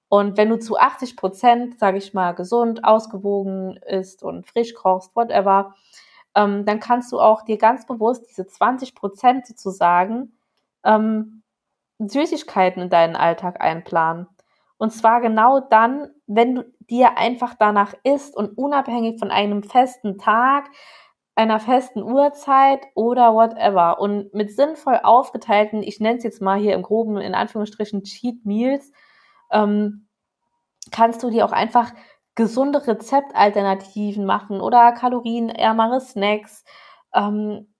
Und 0.10 0.38
wenn 0.38 0.50
du 0.50 0.60
zu 0.60 0.78
80 0.78 1.18
Prozent, 1.18 1.80
sage 1.80 1.98
ich 1.98 2.14
mal, 2.14 2.34
gesund, 2.34 2.84
ausgewogen 2.84 3.78
ist 3.88 4.24
und 4.24 4.48
frisch 4.48 4.74
kochst, 4.74 5.16
whatever, 5.16 5.76
ähm, 6.36 6.66
dann 6.66 6.80
kannst 6.80 7.12
du 7.12 7.20
auch 7.20 7.44
dir 7.44 7.58
ganz 7.58 7.86
bewusst 7.86 8.30
diese 8.30 8.46
20 8.46 8.96
Prozent 8.96 9.48
sozusagen 9.48 10.38
ähm, 10.84 11.44
Süßigkeiten 12.00 12.84
in 12.84 12.90
deinen 12.90 13.16
Alltag 13.16 13.62
einplanen. 13.62 14.28
Und 14.78 14.92
zwar 14.92 15.22
genau 15.22 15.60
dann, 15.60 16.10
wenn 16.28 16.56
du 16.56 16.64
dir 16.82 17.18
einfach 17.18 17.56
danach 17.58 17.94
isst 18.04 18.38
und 18.38 18.58
unabhängig 18.58 19.20
von 19.20 19.32
einem 19.32 19.64
festen 19.64 20.18
Tag, 20.18 20.70
einer 21.36 21.60
festen 21.60 22.04
Uhrzeit 22.04 22.82
oder 22.96 23.34
whatever. 23.34 24.00
Und 24.00 24.34
mit 24.34 24.56
sinnvoll 24.56 25.00
aufgeteilten, 25.04 25.84
ich 25.84 26.00
nenne 26.00 26.18
es 26.18 26.24
jetzt 26.24 26.42
mal 26.42 26.60
hier 26.60 26.74
im 26.74 26.84
groben, 26.84 27.18
in 27.18 27.36
Anführungsstrichen, 27.36 28.04
Cheat 28.04 28.46
Meals, 28.46 28.92
ähm, 29.52 30.08
kannst 30.92 31.24
du 31.24 31.30
dir 31.30 31.46
auch 31.46 31.52
einfach 31.52 31.92
gesunde 32.36 32.86
Rezeptalternativen 32.86 34.26
machen 34.26 34.62
oder 34.62 34.92
kalorienärmere 34.94 36.02
Snacks. 36.02 36.64
Ähm, 37.14 37.74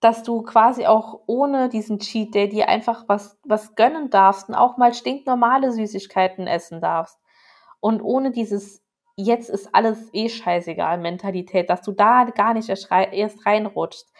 dass 0.00 0.22
du 0.22 0.42
quasi 0.42 0.86
auch 0.86 1.22
ohne 1.26 1.68
diesen 1.68 1.98
Cheat 1.98 2.34
Day 2.34 2.48
dir 2.48 2.68
einfach 2.68 3.04
was, 3.08 3.38
was 3.44 3.74
gönnen 3.74 4.10
darfst 4.10 4.48
und 4.48 4.54
auch 4.54 4.76
mal 4.76 4.94
stinknormale 4.94 5.72
Süßigkeiten 5.72 6.46
essen 6.46 6.80
darfst. 6.80 7.18
Und 7.80 8.00
ohne 8.02 8.30
dieses 8.30 8.82
jetzt 9.16 9.50
ist 9.50 9.74
alles 9.74 10.10
eh 10.12 10.28
scheißegal 10.28 10.98
Mentalität, 10.98 11.68
dass 11.68 11.82
du 11.82 11.92
da 11.92 12.24
gar 12.24 12.54
nicht 12.54 12.68
erst 12.68 13.46
reinrutschst. 13.46 14.12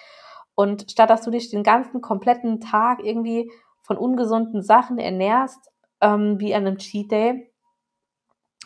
Und 0.56 0.90
statt 0.90 1.10
dass 1.10 1.22
du 1.22 1.30
dich 1.30 1.50
den 1.50 1.62
ganzen 1.62 2.00
kompletten 2.00 2.60
Tag 2.60 3.04
irgendwie 3.04 3.50
von 3.82 3.96
ungesunden 3.96 4.60
Sachen 4.60 4.98
ernährst, 4.98 5.70
ähm, 6.00 6.40
wie 6.40 6.52
an 6.54 6.66
einem 6.66 6.78
Cheat 6.78 7.12
Day, 7.12 7.52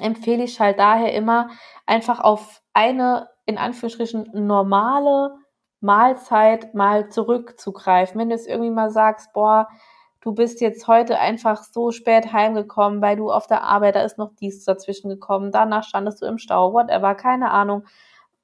empfehle 0.01 0.45
ich 0.45 0.59
halt 0.59 0.79
daher 0.79 1.13
immer 1.13 1.51
einfach 1.85 2.21
auf 2.21 2.63
eine 2.73 3.29
in 3.45 3.59
Anführungsstrichen 3.59 4.31
normale 4.33 5.37
Mahlzeit 5.83 6.75
mal 6.75 7.09
zurückzugreifen. 7.11 8.21
Wenn 8.21 8.29
du 8.31 8.35
es 8.35 8.47
irgendwie 8.47 8.71
mal 8.71 8.91
sagst, 8.91 9.33
boah, 9.33 9.69
du 10.21 10.33
bist 10.33 10.61
jetzt 10.61 10.87
heute 10.87 11.19
einfach 11.19 11.65
so 11.65 11.91
spät 11.91 12.33
heimgekommen, 12.33 13.03
weil 13.03 13.17
du 13.17 13.31
auf 13.31 13.47
der 13.47 13.65
Arbeit, 13.65 13.97
da 13.97 14.03
ist 14.03 14.19
noch 14.19 14.31
dies 14.41 14.65
dazwischen 14.65 15.09
gekommen, 15.09 15.51
danach 15.51 15.85
standest 15.85 16.23
du 16.23 16.27
im 16.27 16.39
Stau, 16.39 16.73
whatever, 16.73 17.15
keine 17.15 17.51
Ahnung, 17.51 17.85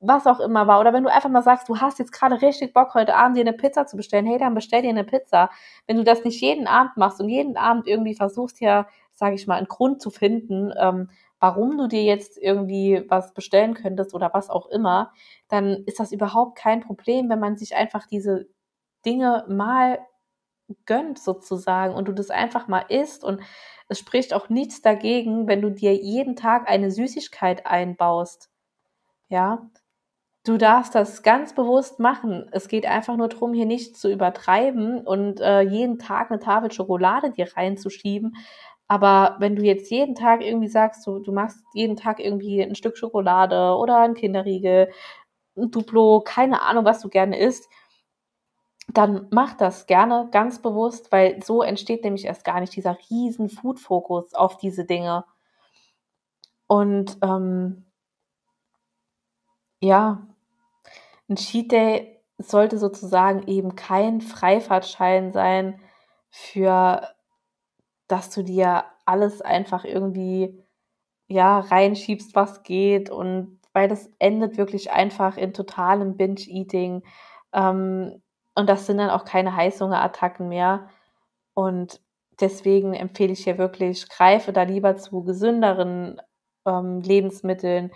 was 0.00 0.26
auch 0.26 0.40
immer 0.40 0.66
war. 0.66 0.80
Oder 0.80 0.92
wenn 0.92 1.04
du 1.04 1.12
einfach 1.12 1.30
mal 1.30 1.42
sagst, 1.42 1.68
du 1.68 1.78
hast 1.78 1.98
jetzt 1.98 2.12
gerade 2.12 2.42
richtig 2.42 2.72
Bock, 2.74 2.94
heute 2.94 3.14
Abend 3.14 3.36
dir 3.36 3.42
eine 3.42 3.52
Pizza 3.52 3.86
zu 3.86 3.96
bestellen, 3.96 4.26
hey, 4.26 4.38
dann 4.38 4.54
bestell 4.54 4.82
dir 4.82 4.90
eine 4.90 5.04
Pizza. 5.04 5.50
Wenn 5.86 5.96
du 5.96 6.04
das 6.04 6.24
nicht 6.24 6.40
jeden 6.40 6.66
Abend 6.66 6.96
machst 6.96 7.20
und 7.20 7.28
jeden 7.28 7.56
Abend 7.56 7.86
irgendwie 7.86 8.14
versuchst, 8.14 8.60
ja, 8.60 8.86
sage 9.14 9.34
ich 9.34 9.46
mal, 9.46 9.56
einen 9.56 9.66
Grund 9.68 10.00
zu 10.00 10.10
finden, 10.10 10.72
ähm, 10.78 11.10
warum 11.40 11.78
du 11.78 11.86
dir 11.88 12.02
jetzt 12.04 12.38
irgendwie 12.38 13.04
was 13.08 13.32
bestellen 13.34 13.74
könntest 13.74 14.14
oder 14.14 14.30
was 14.34 14.50
auch 14.50 14.66
immer, 14.66 15.12
dann 15.48 15.84
ist 15.86 16.00
das 16.00 16.12
überhaupt 16.12 16.56
kein 16.58 16.80
Problem, 16.80 17.28
wenn 17.30 17.40
man 17.40 17.56
sich 17.56 17.76
einfach 17.76 18.06
diese 18.06 18.48
Dinge 19.06 19.44
mal 19.48 19.98
gönnt 20.86 21.18
sozusagen 21.18 21.94
und 21.94 22.08
du 22.08 22.12
das 22.12 22.30
einfach 22.30 22.68
mal 22.68 22.84
isst 22.88 23.24
und 23.24 23.40
es 23.88 23.98
spricht 23.98 24.34
auch 24.34 24.48
nichts 24.50 24.82
dagegen, 24.82 25.46
wenn 25.48 25.62
du 25.62 25.70
dir 25.70 25.94
jeden 25.94 26.36
Tag 26.36 26.68
eine 26.68 26.90
Süßigkeit 26.90 27.66
einbaust. 27.66 28.50
Ja, 29.28 29.70
du 30.44 30.58
darfst 30.58 30.94
das 30.94 31.22
ganz 31.22 31.54
bewusst 31.54 32.00
machen. 32.00 32.48
Es 32.52 32.68
geht 32.68 32.86
einfach 32.86 33.16
nur 33.16 33.28
darum, 33.28 33.54
hier 33.54 33.66
nicht 33.66 33.96
zu 33.96 34.10
übertreiben 34.10 35.06
und 35.06 35.40
äh, 35.40 35.62
jeden 35.62 35.98
Tag 35.98 36.30
eine 36.30 36.40
Tafel 36.40 36.72
Schokolade 36.72 37.32
dir 37.32 37.56
reinzuschieben. 37.56 38.36
Aber 38.88 39.36
wenn 39.38 39.54
du 39.54 39.62
jetzt 39.62 39.90
jeden 39.90 40.14
Tag 40.14 40.42
irgendwie 40.42 40.68
sagst, 40.68 41.06
du, 41.06 41.18
du 41.18 41.30
machst 41.32 41.62
jeden 41.74 41.96
Tag 41.96 42.20
irgendwie 42.20 42.62
ein 42.62 42.74
Stück 42.74 42.96
Schokolade 42.96 43.76
oder 43.76 43.98
ein 43.98 44.14
Kinderriegel, 44.14 44.90
ein 45.56 45.70
Duplo, 45.70 46.22
keine 46.24 46.62
Ahnung, 46.62 46.84
was 46.86 47.00
du 47.00 47.08
gerne 47.10 47.38
isst, 47.38 47.68
dann 48.88 49.26
mach 49.30 49.54
das 49.54 49.86
gerne 49.86 50.28
ganz 50.32 50.62
bewusst, 50.62 51.12
weil 51.12 51.42
so 51.42 51.62
entsteht 51.62 52.04
nämlich 52.04 52.24
erst 52.24 52.44
gar 52.44 52.60
nicht 52.60 52.74
dieser 52.74 52.96
riesen 53.10 53.50
Food-Fokus 53.50 54.32
auf 54.34 54.56
diese 54.56 54.84
Dinge. 54.86 55.24
Und 56.66 57.18
ähm, 57.22 57.84
ja, 59.80 60.26
ein 61.28 61.36
Cheat 61.36 61.72
Day 61.72 62.22
sollte 62.38 62.78
sozusagen 62.78 63.46
eben 63.46 63.76
kein 63.76 64.20
Freifahrtschein 64.22 65.32
sein 65.32 65.80
für, 66.30 67.02
dass 68.08 68.30
du 68.30 68.42
dir 68.42 68.84
alles 69.04 69.42
einfach 69.42 69.84
irgendwie 69.84 70.64
ja 71.28 71.60
reinschiebst, 71.60 72.34
was 72.34 72.62
geht 72.62 73.10
und 73.10 73.58
weil 73.72 73.88
das 73.88 74.10
endet 74.18 74.58
wirklich 74.58 74.90
einfach 74.90 75.36
in 75.36 75.52
totalem 75.52 76.16
Binge-Eating. 76.16 77.02
Ähm, 77.52 78.22
und 78.54 78.68
das 78.68 78.86
sind 78.86 78.98
dann 78.98 79.10
auch 79.10 79.24
keine 79.24 79.54
Heißhungerattacken 79.54 80.48
mehr. 80.48 80.88
Und 81.54 82.00
deswegen 82.40 82.94
empfehle 82.94 83.32
ich 83.32 83.44
hier 83.44 83.58
wirklich, 83.58 84.08
greife 84.08 84.52
da 84.52 84.62
lieber 84.62 84.96
zu 84.96 85.22
gesünderen 85.22 86.20
ähm, 86.66 87.00
Lebensmitteln, 87.02 87.92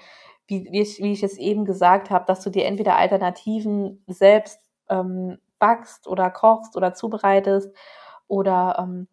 wie, 0.46 0.68
wie, 0.70 0.82
ich, 0.82 0.98
wie 0.98 1.12
ich 1.12 1.22
es 1.22 1.38
eben 1.38 1.64
gesagt 1.64 2.10
habe, 2.10 2.26
dass 2.26 2.42
du 2.42 2.50
dir 2.50 2.66
entweder 2.66 2.96
Alternativen 2.96 4.04
selbst 4.06 4.60
ähm, 4.88 5.38
backst 5.58 6.06
oder 6.06 6.30
kochst 6.30 6.76
oder 6.76 6.94
zubereitest 6.94 7.74
oder 8.28 8.76
ähm, 8.78 9.08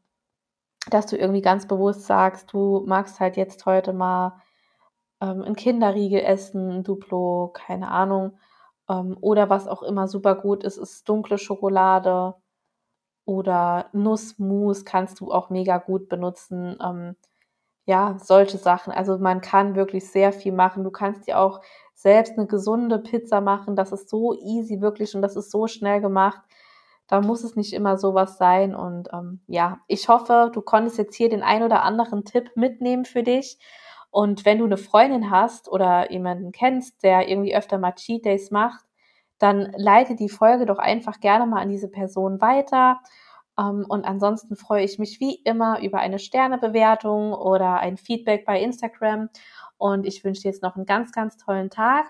dass 0.89 1.07
du 1.07 1.17
irgendwie 1.17 1.41
ganz 1.41 1.67
bewusst 1.67 2.03
sagst, 2.05 2.53
du 2.53 2.83
magst 2.85 3.19
halt 3.19 3.37
jetzt 3.37 3.65
heute 3.65 3.93
mal 3.93 4.41
ähm, 5.21 5.43
ein 5.43 5.55
Kinderriegel 5.55 6.21
essen, 6.21 6.69
ein 6.71 6.83
Duplo, 6.83 7.51
keine 7.53 7.89
Ahnung. 7.89 8.37
Ähm, 8.89 9.17
oder 9.21 9.49
was 9.49 9.67
auch 9.67 9.83
immer 9.83 10.07
super 10.07 10.35
gut 10.35 10.63
ist, 10.63 10.77
ist 10.77 11.07
dunkle 11.09 11.37
Schokolade 11.37 12.35
oder 13.25 13.89
Nussmus 13.93 14.85
kannst 14.85 15.19
du 15.19 15.31
auch 15.31 15.49
mega 15.49 15.77
gut 15.77 16.09
benutzen. 16.09 16.77
Ähm, 16.83 17.15
ja, 17.85 18.17
solche 18.21 18.57
Sachen. 18.57 18.93
Also 18.93 19.17
man 19.19 19.41
kann 19.41 19.75
wirklich 19.75 20.09
sehr 20.11 20.31
viel 20.33 20.51
machen. 20.53 20.83
Du 20.83 20.91
kannst 20.91 21.27
dir 21.27 21.39
auch 21.39 21.61
selbst 21.95 22.37
eine 22.37 22.47
gesunde 22.47 22.99
Pizza 22.99 23.41
machen. 23.41 23.75
Das 23.75 23.91
ist 23.91 24.09
so 24.09 24.33
easy 24.35 24.81
wirklich 24.81 25.15
und 25.15 25.21
das 25.21 25.35
ist 25.35 25.51
so 25.51 25.67
schnell 25.67 26.01
gemacht. 26.01 26.41
Da 27.09 27.21
muss 27.21 27.43
es 27.43 27.55
nicht 27.55 27.73
immer 27.73 27.97
sowas 27.97 28.37
sein. 28.37 28.75
Und 28.75 29.09
ähm, 29.11 29.41
ja, 29.47 29.79
ich 29.87 30.07
hoffe, 30.07 30.51
du 30.53 30.61
konntest 30.61 30.99
jetzt 30.99 31.15
hier 31.15 31.27
den 31.27 31.41
ein 31.41 31.63
oder 31.63 31.81
anderen 31.83 32.23
Tipp 32.23 32.51
mitnehmen 32.55 33.03
für 33.03 33.23
dich. 33.23 33.57
Und 34.11 34.45
wenn 34.45 34.59
du 34.59 34.65
eine 34.65 34.77
Freundin 34.77 35.31
hast 35.31 35.67
oder 35.69 36.11
jemanden 36.11 36.51
kennst, 36.51 37.03
der 37.03 37.27
irgendwie 37.27 37.55
öfter 37.55 37.79
mal 37.79 37.93
Cheat 37.93 38.25
Days 38.25 38.51
macht, 38.51 38.85
dann 39.39 39.73
leite 39.75 40.15
die 40.15 40.29
Folge 40.29 40.67
doch 40.67 40.77
einfach 40.77 41.19
gerne 41.19 41.47
mal 41.47 41.61
an 41.61 41.69
diese 41.69 41.89
Person 41.89 42.41
weiter. 42.41 42.99
Ähm, 43.57 43.85
und 43.89 44.05
ansonsten 44.05 44.55
freue 44.55 44.83
ich 44.83 44.99
mich 44.99 45.19
wie 45.19 45.35
immer 45.43 45.81
über 45.81 45.99
eine 45.99 46.19
Sternebewertung 46.19 47.33
oder 47.33 47.79
ein 47.79 47.97
Feedback 47.97 48.45
bei 48.45 48.61
Instagram. 48.61 49.29
Und 49.77 50.05
ich 50.05 50.23
wünsche 50.23 50.43
dir 50.43 50.49
jetzt 50.49 50.61
noch 50.61 50.75
einen 50.75 50.85
ganz, 50.85 51.11
ganz 51.11 51.37
tollen 51.37 51.71
Tag. 51.71 52.05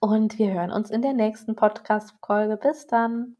Und 0.00 0.38
wir 0.38 0.52
hören 0.52 0.70
uns 0.70 0.90
in 0.90 1.00
der 1.00 1.14
nächsten 1.14 1.56
Podcast-Folge. 1.56 2.58
Bis 2.58 2.86
dann. 2.86 3.39